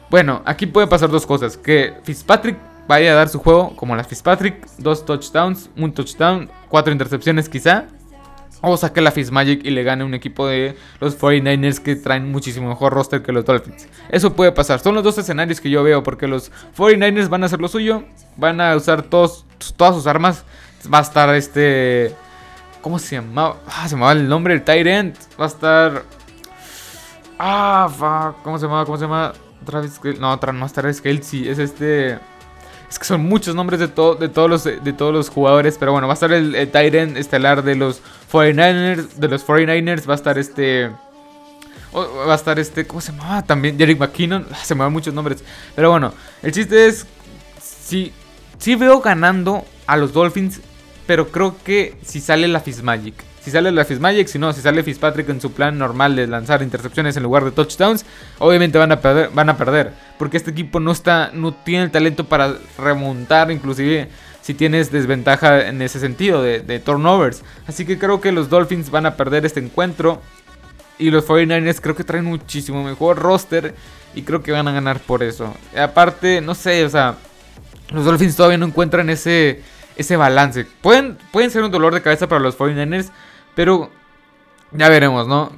bueno, 0.09 0.41
aquí 0.45 0.65
puede 0.65 0.87
pasar 0.87 1.09
dos 1.09 1.25
cosas. 1.25 1.57
Que 1.57 1.93
Fitzpatrick 2.03 2.57
vaya 2.87 3.11
a 3.11 3.15
dar 3.15 3.29
su 3.29 3.39
juego 3.39 3.75
como 3.75 3.95
las 3.95 4.07
Fitzpatrick. 4.07 4.67
Dos 4.77 5.05
touchdowns, 5.05 5.69
un 5.77 5.93
touchdown, 5.93 6.49
cuatro 6.69 6.91
intercepciones 6.91 7.49
quizá. 7.49 7.85
O 8.61 8.77
saque 8.77 9.01
la 9.01 9.11
Fitzmagic 9.11 9.63
y 9.63 9.69
le 9.69 9.83
gane 9.83 10.03
un 10.03 10.13
equipo 10.13 10.47
de 10.47 10.75
los 10.99 11.19
49ers 11.19 11.79
que 11.79 11.95
traen 11.95 12.31
muchísimo 12.31 12.69
mejor 12.69 12.93
roster 12.93 13.21
que 13.21 13.31
los 13.31 13.45
Dolphins. 13.45 13.87
Eso 14.09 14.33
puede 14.33 14.51
pasar. 14.51 14.79
Son 14.79 14.95
los 14.95 15.03
dos 15.03 15.17
escenarios 15.17 15.61
que 15.61 15.69
yo 15.69 15.83
veo 15.83 16.01
porque 16.01 16.27
los 16.27 16.51
49ers 16.75 17.29
van 17.29 17.43
a 17.43 17.45
hacer 17.47 17.61
lo 17.61 17.67
suyo. 17.67 18.03
Van 18.37 18.61
a 18.61 18.75
usar 18.75 19.03
todos, 19.03 19.45
todas 19.75 19.95
sus 19.95 20.07
armas. 20.07 20.45
Va 20.91 20.99
a 20.99 21.01
estar 21.01 21.33
este... 21.35 22.15
¿Cómo 22.81 22.99
se 22.99 23.15
llamaba? 23.15 23.57
Ah, 23.67 23.83
se 23.87 23.95
llamaba 23.95 24.13
el 24.13 24.27
nombre 24.27 24.53
del 24.53 24.63
Tyrant. 24.63 25.15
Va 25.39 25.45
a 25.45 25.47
estar... 25.47 26.03
Ah. 27.37 28.33
¿Cómo 28.43 28.57
se 28.57 28.65
llamaba? 28.65 28.85
¿Cómo 28.85 28.97
se 28.97 29.03
llama? 29.03 29.33
Travis 29.65 29.99
No, 30.19 30.31
otra 30.31 30.53
no 30.53 30.65
es 30.65 30.73
Travis 30.73 31.01
Kelsey. 31.01 31.49
Es 31.49 31.59
este. 31.59 32.19
Es 32.89 32.99
que 32.99 33.05
son 33.05 33.23
muchos 33.23 33.55
nombres 33.55 33.79
de, 33.79 33.87
de, 33.87 33.93
todos 34.29 34.49
los, 34.49 34.63
de 34.63 34.93
todos 34.93 35.13
los 35.13 35.29
jugadores. 35.29 35.77
Pero 35.77 35.91
bueno, 35.91 36.07
va 36.07 36.13
a 36.13 36.15
estar 36.15 36.31
el, 36.31 36.69
Tyrant 36.71 37.17
estelar 37.17 37.63
de 37.63 37.75
los 37.75 38.01
49ers. 38.31 39.13
De 39.15 39.27
los 39.27 39.45
49ers 39.45 40.07
va 40.07 40.13
a 40.13 40.15
estar 40.15 40.37
este. 40.37 40.91
va 41.93 42.31
a 42.31 42.35
estar 42.35 42.59
este. 42.59 42.85
¿Cómo 42.85 43.01
se 43.01 43.11
llama? 43.11 43.43
También 43.43 43.77
Jerry 43.77 43.95
McKinnon. 43.95 44.47
Se 44.63 44.75
me 44.75 44.83
van 44.83 44.93
muchos 44.93 45.13
nombres. 45.13 45.43
Pero 45.75 45.91
bueno, 45.91 46.13
el 46.41 46.51
chiste 46.51 46.87
es. 46.87 47.05
Sí, 47.61 48.13
sí 48.59 48.75
veo 48.75 49.01
ganando 49.01 49.65
a 49.87 49.97
los 49.97 50.13
Dolphins. 50.13 50.61
Pero 51.07 51.27
creo 51.27 51.55
que 51.63 51.97
si 52.03 52.19
sale 52.19 52.47
la 52.47 52.59
Fitzmagic. 52.59 53.34
Si 53.45 53.51
sale 53.51 53.71
la 53.71 53.85
Fitzmagic, 53.85 54.25
si 54.25 54.39
no, 54.39 54.51
si 54.53 54.61
sale 54.61 54.81
Fitzpatrick 54.81 55.29
en 55.29 55.39
su 55.39 55.51
plan 55.51 55.77
normal 55.77 56.15
de 56.15 56.25
lanzar 56.25 56.63
intercepciones 56.63 57.15
en 57.15 57.21
lugar 57.21 57.45
de 57.45 57.51
touchdowns, 57.51 58.03
obviamente 58.39 58.79
van 58.79 58.91
a 58.91 58.99
perder, 58.99 59.29
van 59.35 59.49
a 59.49 59.55
perder, 59.55 59.93
porque 60.17 60.37
este 60.37 60.49
equipo 60.49 60.79
no 60.79 60.91
está 60.91 61.29
no 61.31 61.53
tiene 61.53 61.83
el 61.83 61.91
talento 61.91 62.23
para 62.23 62.55
remontar 62.79 63.51
inclusive 63.51 64.09
si 64.41 64.55
tienes 64.55 64.91
desventaja 64.91 65.67
en 65.67 65.79
ese 65.83 65.99
sentido 65.99 66.41
de, 66.41 66.79
turnovers. 66.79 67.43
Así 67.67 67.85
que 67.85 67.99
creo 67.99 68.19
que 68.19 68.31
los 68.31 68.49
Dolphins 68.49 68.89
van 68.89 69.05
a 69.05 69.15
perder 69.15 69.45
este 69.45 69.59
encuentro 69.59 70.23
y 70.97 71.11
los 71.11 71.27
49ers 71.27 71.81
creo 71.81 71.95
que 71.95 72.03
traen 72.03 72.25
muchísimo 72.25 72.83
mejor 72.83 73.19
roster 73.19 73.75
y 74.15 74.23
creo 74.23 74.41
que 74.41 74.53
van 74.53 74.67
a 74.67 74.71
ganar 74.71 74.99
por 75.01 75.21
eso. 75.21 75.53
Aparte, 75.77 76.41
no 76.41 76.55
sé, 76.55 76.83
o 76.83 76.89
sea, 76.89 77.17
los 77.93 78.05
Dolphins 78.05 78.35
todavía 78.35 78.57
no 78.57 78.65
encuentran 78.65 79.07
ese 79.11 79.61
ese 79.95 80.17
balance. 80.17 80.65
Pueden, 80.81 81.17
pueden 81.31 81.51
ser 81.51 81.63
un 81.63 81.71
dolor 81.71 81.93
de 81.93 82.01
cabeza 82.01 82.27
para 82.27 82.41
los 82.41 82.57
49ers, 82.57 83.09
pero 83.55 83.89
ya 84.71 84.89
veremos, 84.89 85.27
¿no? 85.27 85.51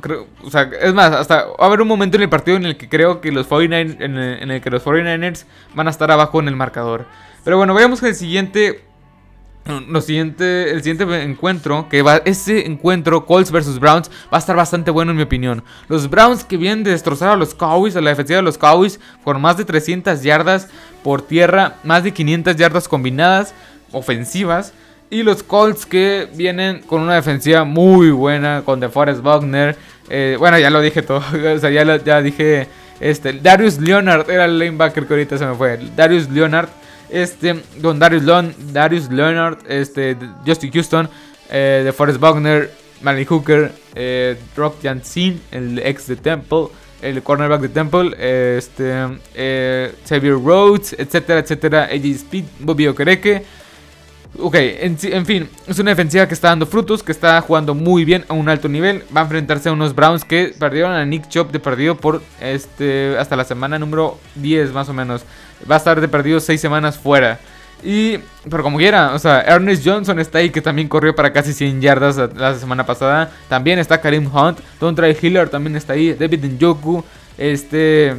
o 0.43 0.49
sea, 0.49 0.69
es 0.81 0.93
más, 0.93 1.11
hasta 1.11 1.45
va 1.45 1.55
a 1.59 1.65
haber 1.65 1.81
un 1.81 1.87
momento 1.87 2.17
en 2.17 2.23
el 2.23 2.29
partido 2.29 2.57
en 2.57 2.65
el 2.65 2.77
que 2.77 2.87
creo 2.87 3.19
que 3.19 3.31
los 3.31 3.49
49ers, 3.49 3.97
en 3.99 4.51
el, 4.51 4.61
que 4.61 4.69
los 4.69 4.85
49ers 4.85 5.45
van 5.73 5.87
a 5.87 5.89
estar 5.89 6.11
abajo 6.11 6.39
en 6.39 6.47
el 6.47 6.55
marcador. 6.55 7.05
Pero 7.43 7.57
bueno, 7.57 7.73
vayamos 7.73 7.99
con 7.99 8.09
el 8.09 8.15
siguiente 8.15 8.83
lo 9.87 10.01
siguiente, 10.01 10.71
el 10.71 10.81
siguiente 10.81 11.23
encuentro, 11.23 11.89
que 11.89 12.01
va, 12.01 12.21
ese 12.23 12.65
encuentro, 12.65 13.25
Colts 13.25 13.51
vs 13.51 13.79
Browns, 13.79 14.09
va 14.31 14.37
a 14.37 14.39
estar 14.39 14.55
bastante 14.55 14.91
bueno 14.91 15.11
en 15.11 15.17
mi 15.17 15.23
opinión. 15.23 15.63
Los 15.89 16.09
Browns 16.09 16.43
que 16.43 16.57
vienen 16.57 16.83
de 16.83 16.91
destrozar 16.91 17.29
a 17.29 17.35
los 17.35 17.53
Cowboys, 17.53 17.95
a 17.95 18.01
la 18.01 18.11
defensiva 18.11 18.37
de 18.37 18.43
los 18.43 18.57
Cowboys, 18.57 18.99
por 19.23 19.39
más 19.39 19.57
de 19.57 19.65
300 19.65 20.23
yardas 20.23 20.69
por 21.03 21.21
tierra, 21.21 21.75
más 21.83 22.03
de 22.03 22.13
500 22.13 22.55
yardas 22.55 22.87
combinadas, 22.87 23.53
ofensivas. 23.91 24.73
Y 25.09 25.23
los 25.23 25.41
Colts 25.41 25.85
que 25.85 26.27
vienen 26.35 26.81
con 26.81 27.01
una 27.01 27.15
defensiva 27.15 27.63
muy 27.63 28.11
buena 28.11 28.63
con 28.65 28.81
DeForest 28.81 29.21
Wagner. 29.21 29.77
Eh, 30.09 30.35
bueno, 30.37 30.59
ya 30.59 30.69
lo 30.69 30.81
dije 30.81 31.01
todo. 31.01 31.19
o 31.55 31.59
sea, 31.59 31.69
ya, 31.69 31.97
ya 32.03 32.21
dije. 32.21 32.67
Este, 32.99 33.31
Darius 33.33 33.79
Leonard 33.79 34.29
era 34.29 34.45
el 34.45 34.57
lanebacker 34.57 35.05
que 35.05 35.13
ahorita 35.13 35.37
se 35.37 35.45
me 35.45 35.55
fue. 35.55 35.79
Darius 35.95 36.29
Leonard. 36.29 36.67
Este, 37.09 37.55
con 37.81 37.99
Darius, 37.99 38.23
Darius 38.73 39.09
Leonard. 39.09 39.59
Este, 39.69 40.17
Justin 40.45 40.71
Houston. 40.73 41.09
Eh, 41.49 41.83
DeForest 41.85 42.19
Wagner. 42.19 42.69
Manny 43.01 43.23
Hooker. 43.23 43.71
Eh, 43.95 44.35
Rock 44.57 44.83
el 45.51 45.79
ex 45.79 46.07
de 46.07 46.17
Temple. 46.17 46.67
El 47.01 47.23
cornerback 47.23 47.61
de 47.61 47.69
Temple. 47.69 48.57
Este, 48.57 49.07
eh, 49.35 49.93
Xavier 50.05 50.33
Rhodes. 50.33 50.93
Etcétera, 50.99 51.39
etcétera. 51.39 51.83
AJ 51.85 52.05
Speed. 52.15 52.45
Bobby 52.59 52.87
Okereke. 52.87 53.45
Ok, 54.39 54.55
en, 54.55 55.25
fin, 55.25 55.49
es 55.65 55.79
una 55.79 55.91
defensiva 55.91 56.27
que 56.27 56.35
está 56.35 56.49
dando 56.49 56.67
frutos, 56.67 57.01
que 57.01 57.11
está 57.11 57.41
jugando 57.41 57.73
muy 57.73 58.05
bien 58.05 58.23
a 58.27 58.33
un 58.33 58.47
alto 58.49 58.69
nivel. 58.69 59.03
Va 59.15 59.21
a 59.21 59.23
enfrentarse 59.23 59.69
a 59.69 59.71
unos 59.71 59.95
Browns 59.95 60.23
que 60.23 60.53
perdieron 60.59 60.91
a 60.91 61.03
Nick 61.05 61.27
Chop 61.27 61.51
de 61.51 61.59
perdido 61.59 61.97
por 61.97 62.21
este 62.39 63.17
hasta 63.17 63.35
la 63.35 63.43
semana 63.45 63.79
número 63.79 64.19
10 64.35 64.73
más 64.73 64.89
o 64.89 64.93
menos. 64.93 65.23
Va 65.69 65.75
a 65.75 65.77
estar 65.79 65.99
de 65.99 66.07
perdido 66.07 66.39
6 66.39 66.61
semanas 66.61 66.99
fuera. 66.99 67.39
Y, 67.83 68.19
pero 68.49 68.61
como 68.61 68.77
quiera, 68.77 69.13
o 69.13 69.19
sea, 69.19 69.41
Ernest 69.41 69.83
Johnson 69.85 70.19
está 70.19 70.37
ahí 70.39 70.51
que 70.51 70.61
también 70.61 70.87
corrió 70.87 71.15
para 71.15 71.33
casi 71.33 71.53
100 71.53 71.81
yardas 71.81 72.17
la 72.35 72.53
semana 72.55 72.85
pasada. 72.85 73.31
También 73.49 73.79
está 73.79 74.01
Karim 74.01 74.29
Hunt, 74.33 74.59
Dontre 74.79 75.17
Hiller 75.19 75.49
también 75.49 75.75
está 75.75 75.93
ahí, 75.93 76.13
David 76.13 76.45
Njoku, 76.45 77.03
este... 77.37 78.15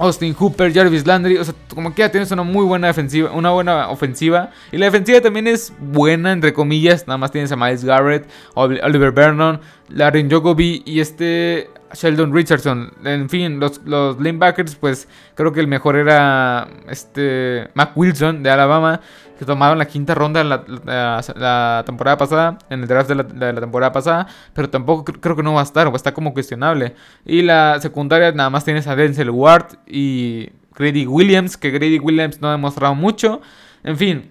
Austin 0.00 0.34
Hooper, 0.34 0.72
Jarvis 0.72 1.06
Landry, 1.06 1.36
o 1.36 1.44
sea, 1.44 1.54
como 1.74 1.94
que 1.94 2.00
ya 2.00 2.10
tienes 2.10 2.30
una 2.30 2.42
muy 2.42 2.64
buena 2.64 2.86
defensiva, 2.86 3.32
una 3.32 3.50
buena 3.50 3.90
ofensiva. 3.90 4.50
Y 4.72 4.78
la 4.78 4.86
defensiva 4.86 5.20
también 5.20 5.46
es 5.46 5.74
buena, 5.78 6.32
entre 6.32 6.54
comillas. 6.54 7.06
Nada 7.06 7.18
más 7.18 7.30
tienes 7.30 7.52
a 7.52 7.56
Miles 7.56 7.84
Garrett, 7.84 8.26
Oliver 8.54 9.12
Vernon, 9.12 9.60
Larry 9.90 10.26
Jogobi 10.30 10.82
y 10.86 11.00
este 11.00 11.68
Sheldon 11.92 12.32
Richardson. 12.34 12.92
En 13.04 13.28
fin, 13.28 13.60
los, 13.60 13.80
los 13.84 14.20
linebackers, 14.20 14.74
pues 14.76 15.08
creo 15.34 15.52
que 15.52 15.60
el 15.60 15.68
mejor 15.68 15.96
era 15.96 16.68
este 16.88 17.68
Mac 17.74 17.92
Wilson 17.96 18.42
de 18.42 18.50
Alabama, 18.50 19.00
que 19.38 19.44
tomaron 19.44 19.78
la 19.78 19.86
quinta 19.86 20.14
ronda 20.14 20.44
la, 20.44 20.64
la, 21.34 21.82
temporada 21.86 22.16
pasada, 22.16 22.58
en 22.68 22.82
el 22.82 22.88
draft 22.88 23.08
de 23.08 23.14
la, 23.14 23.54
temporada 23.60 23.92
pasada, 23.92 24.26
pero 24.52 24.68
tampoco 24.68 25.04
creo 25.04 25.34
que 25.34 25.42
no 25.42 25.54
va 25.54 25.60
a 25.60 25.64
estar, 25.64 25.86
o 25.86 25.96
está 25.96 26.12
como 26.12 26.32
cuestionable. 26.32 26.94
Y 27.24 27.42
la 27.42 27.80
secundaria 27.80 28.32
nada 28.32 28.50
más 28.50 28.64
tienes 28.64 28.86
a 28.86 28.94
Denzel 28.94 29.30
Ward 29.30 29.78
y 29.86 30.50
Grady 30.76 31.06
Williams, 31.06 31.56
que 31.56 31.70
Grady 31.70 31.98
Williams 31.98 32.40
no 32.40 32.48
ha 32.48 32.52
demostrado 32.52 32.94
mucho. 32.94 33.40
En 33.82 33.96
fin, 33.96 34.30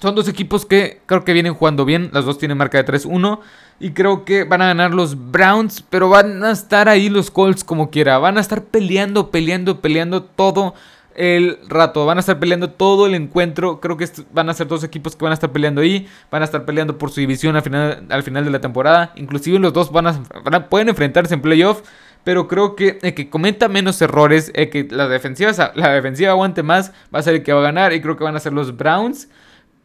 son 0.00 0.14
dos 0.14 0.28
equipos 0.28 0.64
que 0.64 1.02
creo 1.04 1.24
que 1.24 1.34
vienen 1.34 1.52
jugando 1.52 1.84
bien. 1.84 2.08
Las 2.12 2.24
dos 2.24 2.38
tienen 2.38 2.56
marca 2.56 2.82
de 2.82 2.90
3-1. 2.90 3.40
Y 3.80 3.92
creo 3.92 4.26
que 4.26 4.44
van 4.44 4.60
a 4.60 4.66
ganar 4.66 4.92
los 4.92 5.32
Browns. 5.32 5.82
Pero 5.88 6.10
van 6.10 6.44
a 6.44 6.52
estar 6.52 6.88
ahí 6.88 7.08
los 7.08 7.30
Colts 7.30 7.64
como 7.64 7.90
quiera. 7.90 8.18
Van 8.18 8.36
a 8.36 8.40
estar 8.40 8.62
peleando, 8.62 9.30
peleando, 9.30 9.80
peleando 9.80 10.22
todo 10.22 10.74
el 11.14 11.58
rato. 11.66 12.04
Van 12.04 12.18
a 12.18 12.20
estar 12.20 12.38
peleando 12.38 12.70
todo 12.70 13.06
el 13.06 13.14
encuentro. 13.14 13.80
Creo 13.80 13.96
que 13.96 14.06
van 14.32 14.50
a 14.50 14.54
ser 14.54 14.68
dos 14.68 14.84
equipos 14.84 15.16
que 15.16 15.24
van 15.24 15.32
a 15.32 15.34
estar 15.34 15.50
peleando 15.50 15.80
ahí. 15.80 16.06
Van 16.30 16.42
a 16.42 16.44
estar 16.44 16.66
peleando 16.66 16.98
por 16.98 17.10
su 17.10 17.20
división 17.20 17.56
al 17.56 17.62
final, 17.62 18.04
al 18.10 18.22
final 18.22 18.44
de 18.44 18.50
la 18.50 18.60
temporada. 18.60 19.12
Inclusive 19.16 19.58
los 19.58 19.72
dos 19.72 19.90
van 19.90 20.06
a, 20.08 20.68
pueden 20.68 20.90
enfrentarse 20.90 21.32
en 21.32 21.40
playoff. 21.40 21.82
Pero 22.22 22.48
creo 22.48 22.76
que 22.76 22.98
el 23.00 23.14
que 23.14 23.30
cometa 23.30 23.68
menos 23.68 24.02
errores, 24.02 24.52
el 24.54 24.68
que 24.68 24.86
la 24.90 25.08
defensiva, 25.08 25.52
la 25.74 25.90
defensiva 25.94 26.32
aguante 26.32 26.62
más, 26.62 26.92
va 27.14 27.20
a 27.20 27.22
ser 27.22 27.36
el 27.36 27.42
que 27.42 27.54
va 27.54 27.60
a 27.60 27.62
ganar. 27.62 27.94
Y 27.94 28.02
creo 28.02 28.18
que 28.18 28.24
van 28.24 28.36
a 28.36 28.40
ser 28.40 28.52
los 28.52 28.76
Browns. 28.76 29.28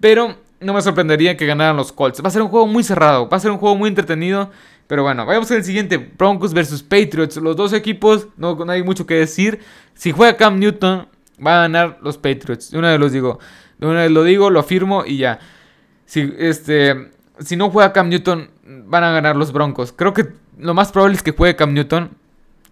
Pero 0.02 0.36
no 0.60 0.74
me 0.74 0.82
sorprendería 0.82 1.38
que 1.38 1.46
ganaran 1.46 1.76
los 1.76 1.92
Colts. 1.92 2.24
Va 2.24 2.28
a 2.28 2.32
ser 2.32 2.42
un 2.42 2.50
juego 2.50 2.68
muy 2.68 2.84
cerrado, 2.84 3.30
va 3.30 3.38
a 3.38 3.40
ser 3.40 3.52
un 3.52 3.58
juego 3.58 3.76
muy 3.76 3.90
entretenido. 3.90 4.52
Pero 4.88 5.04
bueno, 5.04 5.26
vayamos 5.26 5.50
al 5.52 5.64
siguiente. 5.64 5.98
Broncos 5.98 6.54
versus 6.54 6.84
Patriots. 6.84 7.38
Los 7.38 7.56
dos 7.56 7.74
equipos, 7.74 8.28
no, 8.38 8.58
hay 8.70 8.84
mucho 8.84 9.06
que 9.06 9.16
decir. 9.16 9.60
Si 9.96 10.12
juega 10.12 10.38
Cam 10.38 10.60
Newton, 10.60 11.08
va 11.46 11.58
a 11.58 11.62
ganar 11.62 12.00
los 12.02 12.18
Patriots. 12.18 12.72
De 12.72 12.78
una 12.78 12.92
vez 12.92 13.00
los 13.00 13.12
digo. 13.12 13.40
Una 13.82 14.02
vez 14.02 14.12
lo 14.12 14.24
digo, 14.24 14.50
lo 14.50 14.60
afirmo 14.60 15.04
y 15.06 15.18
ya. 15.18 15.40
Si, 16.06 16.32
este, 16.38 17.12
si 17.40 17.56
no 17.56 17.70
juega 17.72 17.94
Cam 17.94 18.10
Newton, 18.10 18.50
van 18.86 19.04
a 19.04 19.12
ganar 19.12 19.36
los 19.36 19.52
Broncos. 19.52 19.92
Creo 19.92 20.14
que 20.14 20.28
lo 20.58 20.74
más 20.74 20.92
probable 20.92 21.18
es 21.18 21.24
que 21.24 21.32
juegue 21.32 21.56
Cam 21.56 21.74
Newton. 21.74 22.12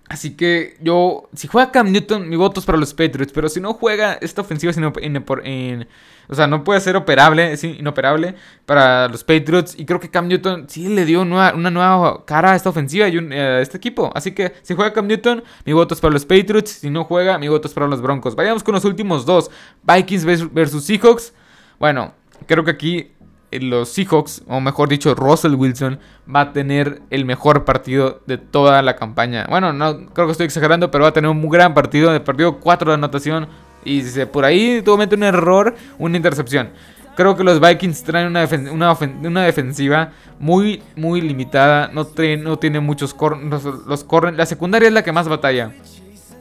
Así 0.10 0.36
que 0.36 0.76
yo, 0.82 1.30
si 1.34 1.48
juega 1.48 1.72
Cam 1.72 1.92
Newton, 1.92 2.30
mi 2.30 2.36
voto 2.36 2.60
es 2.60 2.66
para 2.66 2.78
los 2.78 2.94
Patriots. 2.94 3.32
Pero 3.34 3.50
si 3.50 3.60
no 3.60 3.74
juega 3.74 4.14
esta 4.14 4.42
ofensiva 4.42 4.72
en, 4.76 5.88
o 6.28 6.36
sea, 6.36 6.46
no 6.46 6.64
puede 6.64 6.82
ser 6.82 6.96
operable, 6.96 7.54
es 7.54 7.64
inoperable 7.64 8.36
para 8.66 9.08
los 9.08 9.24
Patriots. 9.24 9.76
Y 9.78 9.86
creo 9.86 10.00
que 10.00 10.10
Cam 10.10 10.28
Newton 10.28 10.66
sí 10.68 10.90
le 10.90 11.06
dio 11.06 11.22
una, 11.22 11.54
nueva 11.54 12.26
cara 12.26 12.52
a 12.52 12.56
esta 12.56 12.70
ofensiva 12.70 13.08
y 13.08 13.18
eh, 13.18 13.40
a 13.40 13.62
este 13.62 13.78
equipo. 13.78 14.12
Así 14.14 14.34
que 14.34 14.54
si 14.62 14.76
juega 14.76 14.94
Cam 14.94 15.08
Newton, 15.08 15.44
mi 15.66 15.74
voto 15.74 15.96
es 15.96 16.02
para 16.02 16.14
los 16.14 16.26
Patriots. 16.26 16.72
Si 16.72 16.90
no 16.90 17.06
juega, 17.06 17.40
mi 17.40 17.48
voto 17.48 17.68
es 17.68 17.74
para 17.74 17.88
los 17.88 18.02
Broncos. 18.02 18.36
Vayamos 18.36 18.62
con 18.62 18.76
los 18.76 18.86
últimos 18.86 19.26
dos. 19.26 19.50
Vikings 19.84 20.52
versus 20.54 20.84
Seahawks. 20.84 21.34
Bueno, 21.80 22.14
creo 22.46 22.64
que 22.64 22.72
aquí 22.72 23.13
los 23.60 23.90
Seahawks, 23.90 24.44
o 24.48 24.60
mejor 24.60 24.90
dicho, 24.90 25.14
Russell 25.16 25.56
Wilson, 25.56 26.00
va 26.34 26.42
a 26.42 26.54
tener 26.54 27.02
el 27.10 27.26
mejor 27.26 27.66
partido 27.66 28.22
de 28.26 28.38
toda 28.38 28.82
la 28.82 28.96
campaña. 28.96 29.46
Bueno, 29.50 29.74
no 29.74 30.08
creo 30.14 30.28
que 30.28 30.32
estoy 30.32 30.46
exagerando, 30.46 30.92
pero 30.92 31.04
va 31.04 31.10
a 31.10 31.14
tener 31.14 31.30
un 31.30 31.50
gran 31.50 31.74
partido. 31.74 32.12
De 32.12 32.20
partido 32.20 32.60
4 32.60 32.92
de 32.92 32.96
anotación, 32.96 33.48
y 33.86 34.02
si 34.04 34.26
por 34.26 34.46
ahí 34.46 34.82
tuvo 34.84 34.96
un 34.96 35.24
error, 35.24 35.76
una 35.98 36.18
intercepción. 36.18 36.70
Creo 37.16 37.36
que 37.36 37.44
los 37.44 37.60
Vikings 37.60 38.04
traen 38.04 38.28
una, 38.28 38.98
una, 39.22 39.44
defensiva 39.44 40.12
muy, 40.40 40.82
muy 40.96 41.22
limitada. 41.22 41.90
No, 41.94 42.08
no 42.40 42.58
tiene 42.58 42.80
muchos 42.80 43.16
los, 43.44 43.64
los 43.64 44.04
corren. 44.04 44.36
La 44.36 44.48
secundaria 44.48 44.88
es 44.88 44.94
la 44.94 45.04
que 45.04 45.12
más 45.12 45.28
batalla. 45.28 45.72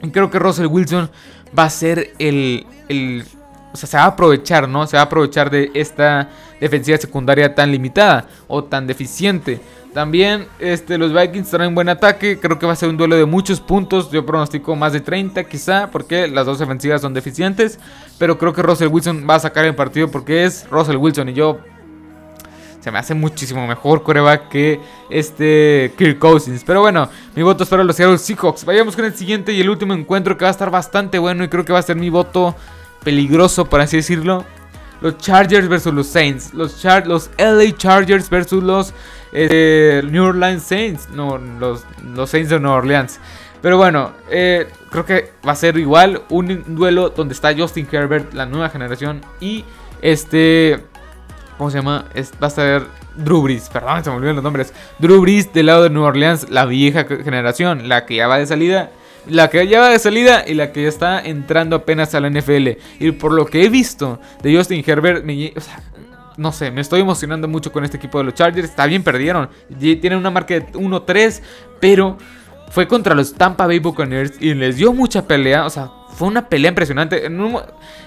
Y 0.01 0.09
creo 0.09 0.31
que 0.31 0.39
Russell 0.39 0.65
Wilson 0.65 1.11
va 1.57 1.65
a 1.65 1.69
ser 1.69 2.13
el, 2.17 2.65
el. 2.89 3.23
O 3.71 3.77
sea, 3.77 3.87
se 3.87 3.97
va 3.97 4.03
a 4.03 4.07
aprovechar, 4.07 4.67
¿no? 4.67 4.87
Se 4.87 4.97
va 4.97 5.03
a 5.03 5.05
aprovechar 5.05 5.51
de 5.51 5.69
esta 5.75 6.29
defensiva 6.63 6.97
secundaria 6.97 7.53
tan 7.53 7.71
limitada 7.71 8.25
o 8.47 8.63
tan 8.63 8.87
deficiente. 8.87 9.59
También 9.93 10.47
este, 10.59 10.97
los 10.97 11.13
Vikings 11.13 11.49
traen 11.49 11.75
buen 11.75 11.89
ataque. 11.89 12.39
Creo 12.39 12.57
que 12.57 12.65
va 12.65 12.73
a 12.73 12.75
ser 12.75 12.89
un 12.89 12.97
duelo 12.97 13.15
de 13.15 13.25
muchos 13.25 13.59
puntos. 13.59 14.09
Yo 14.11 14.25
pronostico 14.25 14.75
más 14.75 14.93
de 14.93 15.01
30 15.01 15.43
quizá. 15.43 15.89
Porque 15.91 16.27
las 16.27 16.45
dos 16.45 16.59
ofensivas 16.61 17.01
son 17.01 17.13
deficientes. 17.13 17.79
Pero 18.17 18.37
creo 18.37 18.53
que 18.53 18.63
Russell 18.63 18.87
Wilson 18.87 19.27
va 19.29 19.35
a 19.35 19.39
sacar 19.39 19.65
el 19.65 19.75
partido. 19.75 20.09
Porque 20.09 20.45
es 20.45 20.67
Russell 20.69 20.97
Wilson. 20.97 21.29
Y 21.29 21.33
yo... 21.33 21.59
Se 22.79 22.91
me 22.91 22.99
hace 22.99 23.13
muchísimo 23.13 23.65
mejor 23.65 24.03
coreback 24.03 24.49
que 24.49 24.79
este 25.09 25.93
Kirk 25.97 26.19
Cousins. 26.19 26.63
Pero 26.65 26.81
bueno, 26.81 27.07
mi 27.33 27.41
voto 27.41 27.63
es 27.63 27.69
para 27.69 27.83
los 27.83 27.95
Seattle 27.95 28.17
Seahawks. 28.17 28.65
Vayamos 28.65 28.95
con 28.95 29.05
el 29.05 29.13
siguiente 29.13 29.53
y 29.53 29.61
el 29.61 29.69
último 29.69 29.93
encuentro 29.93 30.37
que 30.37 30.43
va 30.43 30.49
a 30.49 30.51
estar 30.51 30.69
bastante 30.69 31.17
bueno. 31.17 31.45
Y 31.45 31.47
creo 31.47 31.63
que 31.63 31.71
va 31.71 31.79
a 31.79 31.83
ser 31.83 31.95
mi 31.95 32.09
voto 32.09 32.55
peligroso, 33.03 33.65
por 33.65 33.79
así 33.79 33.97
decirlo. 33.97 34.43
Los 35.03 35.17
Chargers 35.17 35.67
versus 35.67 35.93
los 35.93 36.07
Saints. 36.07 36.53
Los, 36.53 36.81
los 37.05 37.29
LA 37.37 37.75
Chargers 37.75 38.29
versus 38.29 38.63
los 38.63 38.93
eh, 39.33 40.01
New 40.09 40.23
Orleans 40.23 40.63
Saints. 40.63 41.09
No, 41.09 41.37
los, 41.37 41.83
los 42.15 42.29
Saints 42.29 42.49
de 42.49 42.57
Nueva 42.57 42.77
Orleans. 42.77 43.19
Pero 43.61 43.75
bueno, 43.75 44.11
eh, 44.29 44.65
creo 44.89 45.05
que 45.05 45.33
va 45.45 45.51
a 45.51 45.55
ser 45.57 45.77
igual 45.77 46.21
un 46.29 46.63
duelo 46.73 47.09
donde 47.09 47.33
está 47.33 47.53
Justin 47.53 47.85
Herbert, 47.91 48.33
la 48.33 48.45
nueva 48.45 48.69
generación. 48.69 49.19
Y 49.41 49.65
este... 50.01 50.85
¿Cómo 51.57 51.69
se 51.69 51.79
llama? 51.79 52.05
va 52.41 52.47
a 52.47 52.49
ser 52.49 52.83
Drew 53.15 53.41
Brees, 53.41 53.69
perdón, 53.69 54.03
se 54.05 54.09
me 54.09 54.15
olvidan 54.15 54.35
los 54.35 54.43
nombres. 54.43 54.73
Drew 54.99 55.21
Brees 55.21 55.51
del 55.51 55.65
lado 55.65 55.83
de 55.83 55.89
New 55.89 56.01
Orleans, 56.01 56.49
la 56.49 56.65
vieja 56.65 57.03
generación, 57.03 57.89
la 57.89 58.05
que 58.05 58.15
ya 58.15 58.27
va 58.27 58.37
de 58.39 58.47
salida 58.47 58.89
la 59.27 59.49
que 59.49 59.67
ya 59.67 59.79
va 59.79 59.89
de 59.89 59.99
salida 59.99 60.43
y 60.45 60.53
la 60.53 60.71
que 60.71 60.83
ya 60.83 60.89
está 60.89 61.21
entrando 61.21 61.75
apenas 61.75 62.13
a 62.15 62.19
la 62.19 62.29
NFL. 62.29 62.69
Y 62.99 63.11
por 63.11 63.31
lo 63.31 63.45
que 63.45 63.63
he 63.63 63.69
visto 63.69 64.19
de 64.41 64.55
Justin 64.55 64.83
Herbert, 64.85 65.25
no 66.35 66.51
sé, 66.51 66.71
me 66.71 66.81
estoy 66.81 67.01
emocionando 67.01 67.47
mucho 67.47 67.71
con 67.71 67.83
este 67.83 67.97
equipo 67.97 68.17
de 68.17 68.25
los 68.25 68.33
Chargers. 68.33 68.69
Está 68.69 68.85
bien, 68.85 69.03
perdieron. 69.03 69.49
Tienen 69.79 70.17
una 70.17 70.31
marca 70.31 70.55
de 70.55 70.65
1-3, 70.73 71.41
pero 71.79 72.17
fue 72.69 72.87
contra 72.87 73.13
los 73.13 73.33
Tampa 73.33 73.67
Bay 73.67 73.79
Buccaneers 73.79 74.41
y 74.41 74.53
les 74.53 74.77
dio 74.77 74.93
mucha 74.93 75.27
pelea. 75.27 75.65
O 75.65 75.69
sea, 75.69 75.91
fue 76.13 76.27
una 76.27 76.47
pelea 76.47 76.69
impresionante. 76.69 77.25
En 77.25 77.39
un, 77.39 77.59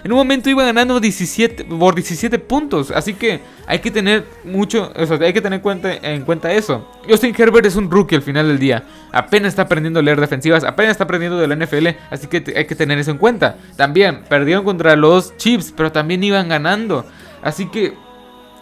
momento 0.08 0.48
iba 0.48 0.64
ganando 0.64 1.00
17, 1.00 1.64
por 1.64 1.94
17 1.94 2.38
puntos. 2.38 2.90
Así 2.90 3.14
que 3.14 3.40
hay 3.66 3.80
que 3.80 3.90
tener 3.90 4.24
mucho, 4.44 4.92
o 4.94 5.06
sea, 5.06 5.18
hay 5.20 5.32
que 5.32 5.40
tener 5.40 5.60
en 6.02 6.22
cuenta 6.22 6.52
eso. 6.52 6.88
Justin 7.08 7.34
Herbert 7.36 7.66
es 7.66 7.76
un 7.76 7.90
rookie 7.90 8.16
al 8.16 8.22
final 8.22 8.48
del 8.48 8.58
día. 8.58 8.84
Apenas 9.12 9.50
está 9.50 9.62
aprendiendo 9.62 10.00
a 10.00 10.02
leer 10.02 10.20
defensivas, 10.20 10.64
apenas 10.64 10.92
está 10.92 11.04
aprendiendo 11.04 11.38
de 11.38 11.48
la 11.48 11.56
NFL. 11.56 11.88
Así 12.10 12.26
que 12.26 12.42
hay 12.56 12.66
que 12.66 12.74
tener 12.74 12.98
eso 12.98 13.10
en 13.10 13.18
cuenta. 13.18 13.56
También 13.76 14.22
perdieron 14.28 14.64
contra 14.64 14.96
los 14.96 15.36
Chiefs, 15.36 15.72
pero 15.76 15.92
también 15.92 16.22
iban 16.22 16.48
ganando. 16.48 17.04
Así 17.42 17.66
que 17.66 17.94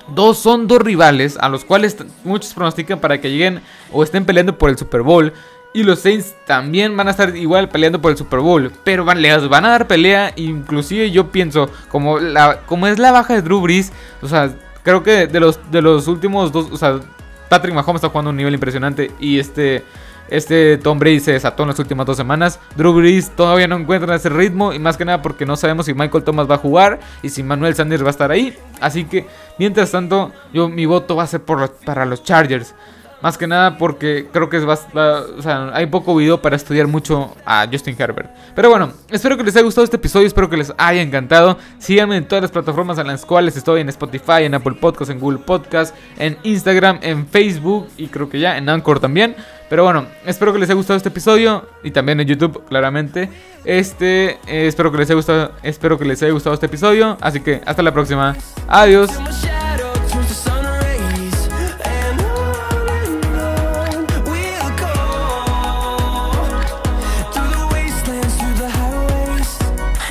Dos 0.08 0.38
son 0.38 0.66
dos 0.66 0.82
rivales 0.82 1.38
a 1.40 1.48
los 1.48 1.64
cuales 1.64 1.96
muchos 2.24 2.52
pronostican 2.52 3.00
para 3.00 3.20
que 3.20 3.30
lleguen 3.30 3.62
o 3.90 4.02
estén 4.02 4.26
peleando 4.26 4.58
por 4.58 4.68
el 4.68 4.76
Super 4.76 5.00
Bowl. 5.00 5.32
Y 5.76 5.82
los 5.82 5.98
Saints 5.98 6.36
también 6.46 6.96
van 6.96 7.08
a 7.08 7.10
estar 7.10 7.36
igual 7.36 7.68
peleando 7.68 8.00
por 8.00 8.12
el 8.12 8.16
Super 8.16 8.38
Bowl. 8.38 8.70
Pero 8.84 9.04
van, 9.04 9.20
les 9.20 9.48
van 9.48 9.64
a 9.64 9.70
dar 9.70 9.88
pelea. 9.88 10.32
Inclusive 10.36 11.10
yo 11.10 11.32
pienso, 11.32 11.68
como, 11.88 12.20
la, 12.20 12.60
como 12.60 12.86
es 12.86 13.00
la 13.00 13.10
baja 13.10 13.34
de 13.34 13.42
Drew 13.42 13.60
Brees, 13.60 13.92
o 14.22 14.28
sea, 14.28 14.54
creo 14.84 15.02
que 15.02 15.26
de 15.26 15.40
los, 15.40 15.58
de 15.72 15.82
los 15.82 16.06
últimos 16.06 16.52
dos, 16.52 16.68
o 16.70 16.76
sea, 16.76 17.00
Patrick 17.48 17.74
Mahomes 17.74 17.96
está 17.96 18.08
jugando 18.08 18.30
un 18.30 18.36
nivel 18.36 18.54
impresionante. 18.54 19.10
Y 19.18 19.40
este, 19.40 19.82
este 20.28 20.78
Tom 20.78 21.00
Brady 21.00 21.18
se 21.18 21.32
desató 21.32 21.64
en 21.64 21.70
las 21.70 21.78
últimas 21.80 22.06
dos 22.06 22.16
semanas. 22.16 22.60
Drew 22.76 22.92
Brees 22.92 23.30
todavía 23.30 23.66
no 23.66 23.76
encuentra 23.76 24.14
ese 24.14 24.28
ritmo. 24.28 24.72
Y 24.72 24.78
más 24.78 24.96
que 24.96 25.04
nada 25.04 25.22
porque 25.22 25.44
no 25.44 25.56
sabemos 25.56 25.86
si 25.86 25.94
Michael 25.94 26.22
Thomas 26.22 26.48
va 26.48 26.54
a 26.54 26.58
jugar. 26.58 27.00
Y 27.20 27.30
si 27.30 27.42
Manuel 27.42 27.74
Sanders 27.74 28.04
va 28.04 28.08
a 28.08 28.10
estar 28.10 28.30
ahí. 28.30 28.56
Así 28.80 29.06
que, 29.06 29.26
mientras 29.58 29.90
tanto, 29.90 30.30
yo 30.52 30.68
mi 30.68 30.86
voto 30.86 31.16
va 31.16 31.24
a 31.24 31.26
ser 31.26 31.42
por, 31.42 31.68
para 31.84 32.04
los 32.06 32.22
Chargers. 32.22 32.76
Más 33.24 33.38
que 33.38 33.46
nada 33.46 33.78
porque 33.78 34.26
creo 34.30 34.50
que 34.50 34.58
es 34.58 34.64
o 34.64 35.40
sea, 35.40 35.70
hay 35.72 35.86
poco 35.86 36.14
video 36.14 36.42
para 36.42 36.56
estudiar 36.56 36.86
mucho 36.86 37.34
a 37.46 37.66
Justin 37.72 37.96
Herbert. 37.98 38.28
Pero 38.54 38.68
bueno, 38.68 38.92
espero 39.08 39.38
que 39.38 39.42
les 39.42 39.56
haya 39.56 39.64
gustado 39.64 39.82
este 39.82 39.96
episodio, 39.96 40.26
espero 40.26 40.50
que 40.50 40.58
les 40.58 40.74
haya 40.76 41.00
encantado. 41.00 41.56
Síganme 41.78 42.18
en 42.18 42.28
todas 42.28 42.42
las 42.42 42.50
plataformas 42.50 42.98
en 42.98 43.06
las 43.06 43.24
cuales 43.24 43.56
estoy, 43.56 43.80
en 43.80 43.88
Spotify, 43.88 44.42
en 44.42 44.52
Apple 44.52 44.74
Podcasts, 44.78 45.10
en 45.10 45.20
Google 45.20 45.38
Podcasts, 45.38 45.96
en 46.18 46.36
Instagram, 46.42 46.98
en 47.00 47.26
Facebook 47.26 47.88
y 47.96 48.08
creo 48.08 48.28
que 48.28 48.40
ya 48.40 48.58
en 48.58 48.68
Anchor 48.68 49.00
también. 49.00 49.34
Pero 49.70 49.84
bueno, 49.84 50.04
espero 50.26 50.52
que 50.52 50.58
les 50.58 50.68
haya 50.68 50.76
gustado 50.76 50.98
este 50.98 51.08
episodio 51.08 51.66
y 51.82 51.92
también 51.92 52.20
en 52.20 52.26
YouTube, 52.26 52.62
claramente. 52.66 53.30
Este, 53.64 54.32
eh, 54.46 54.66
espero 54.66 54.92
que 54.92 54.98
les 54.98 55.08
haya 55.08 55.16
gustado, 55.16 55.52
espero 55.62 55.98
que 55.98 56.04
les 56.04 56.22
haya 56.22 56.32
gustado 56.32 56.52
este 56.52 56.66
episodio, 56.66 57.16
así 57.22 57.40
que 57.40 57.62
hasta 57.64 57.82
la 57.82 57.94
próxima. 57.94 58.36
Adiós. 58.68 59.08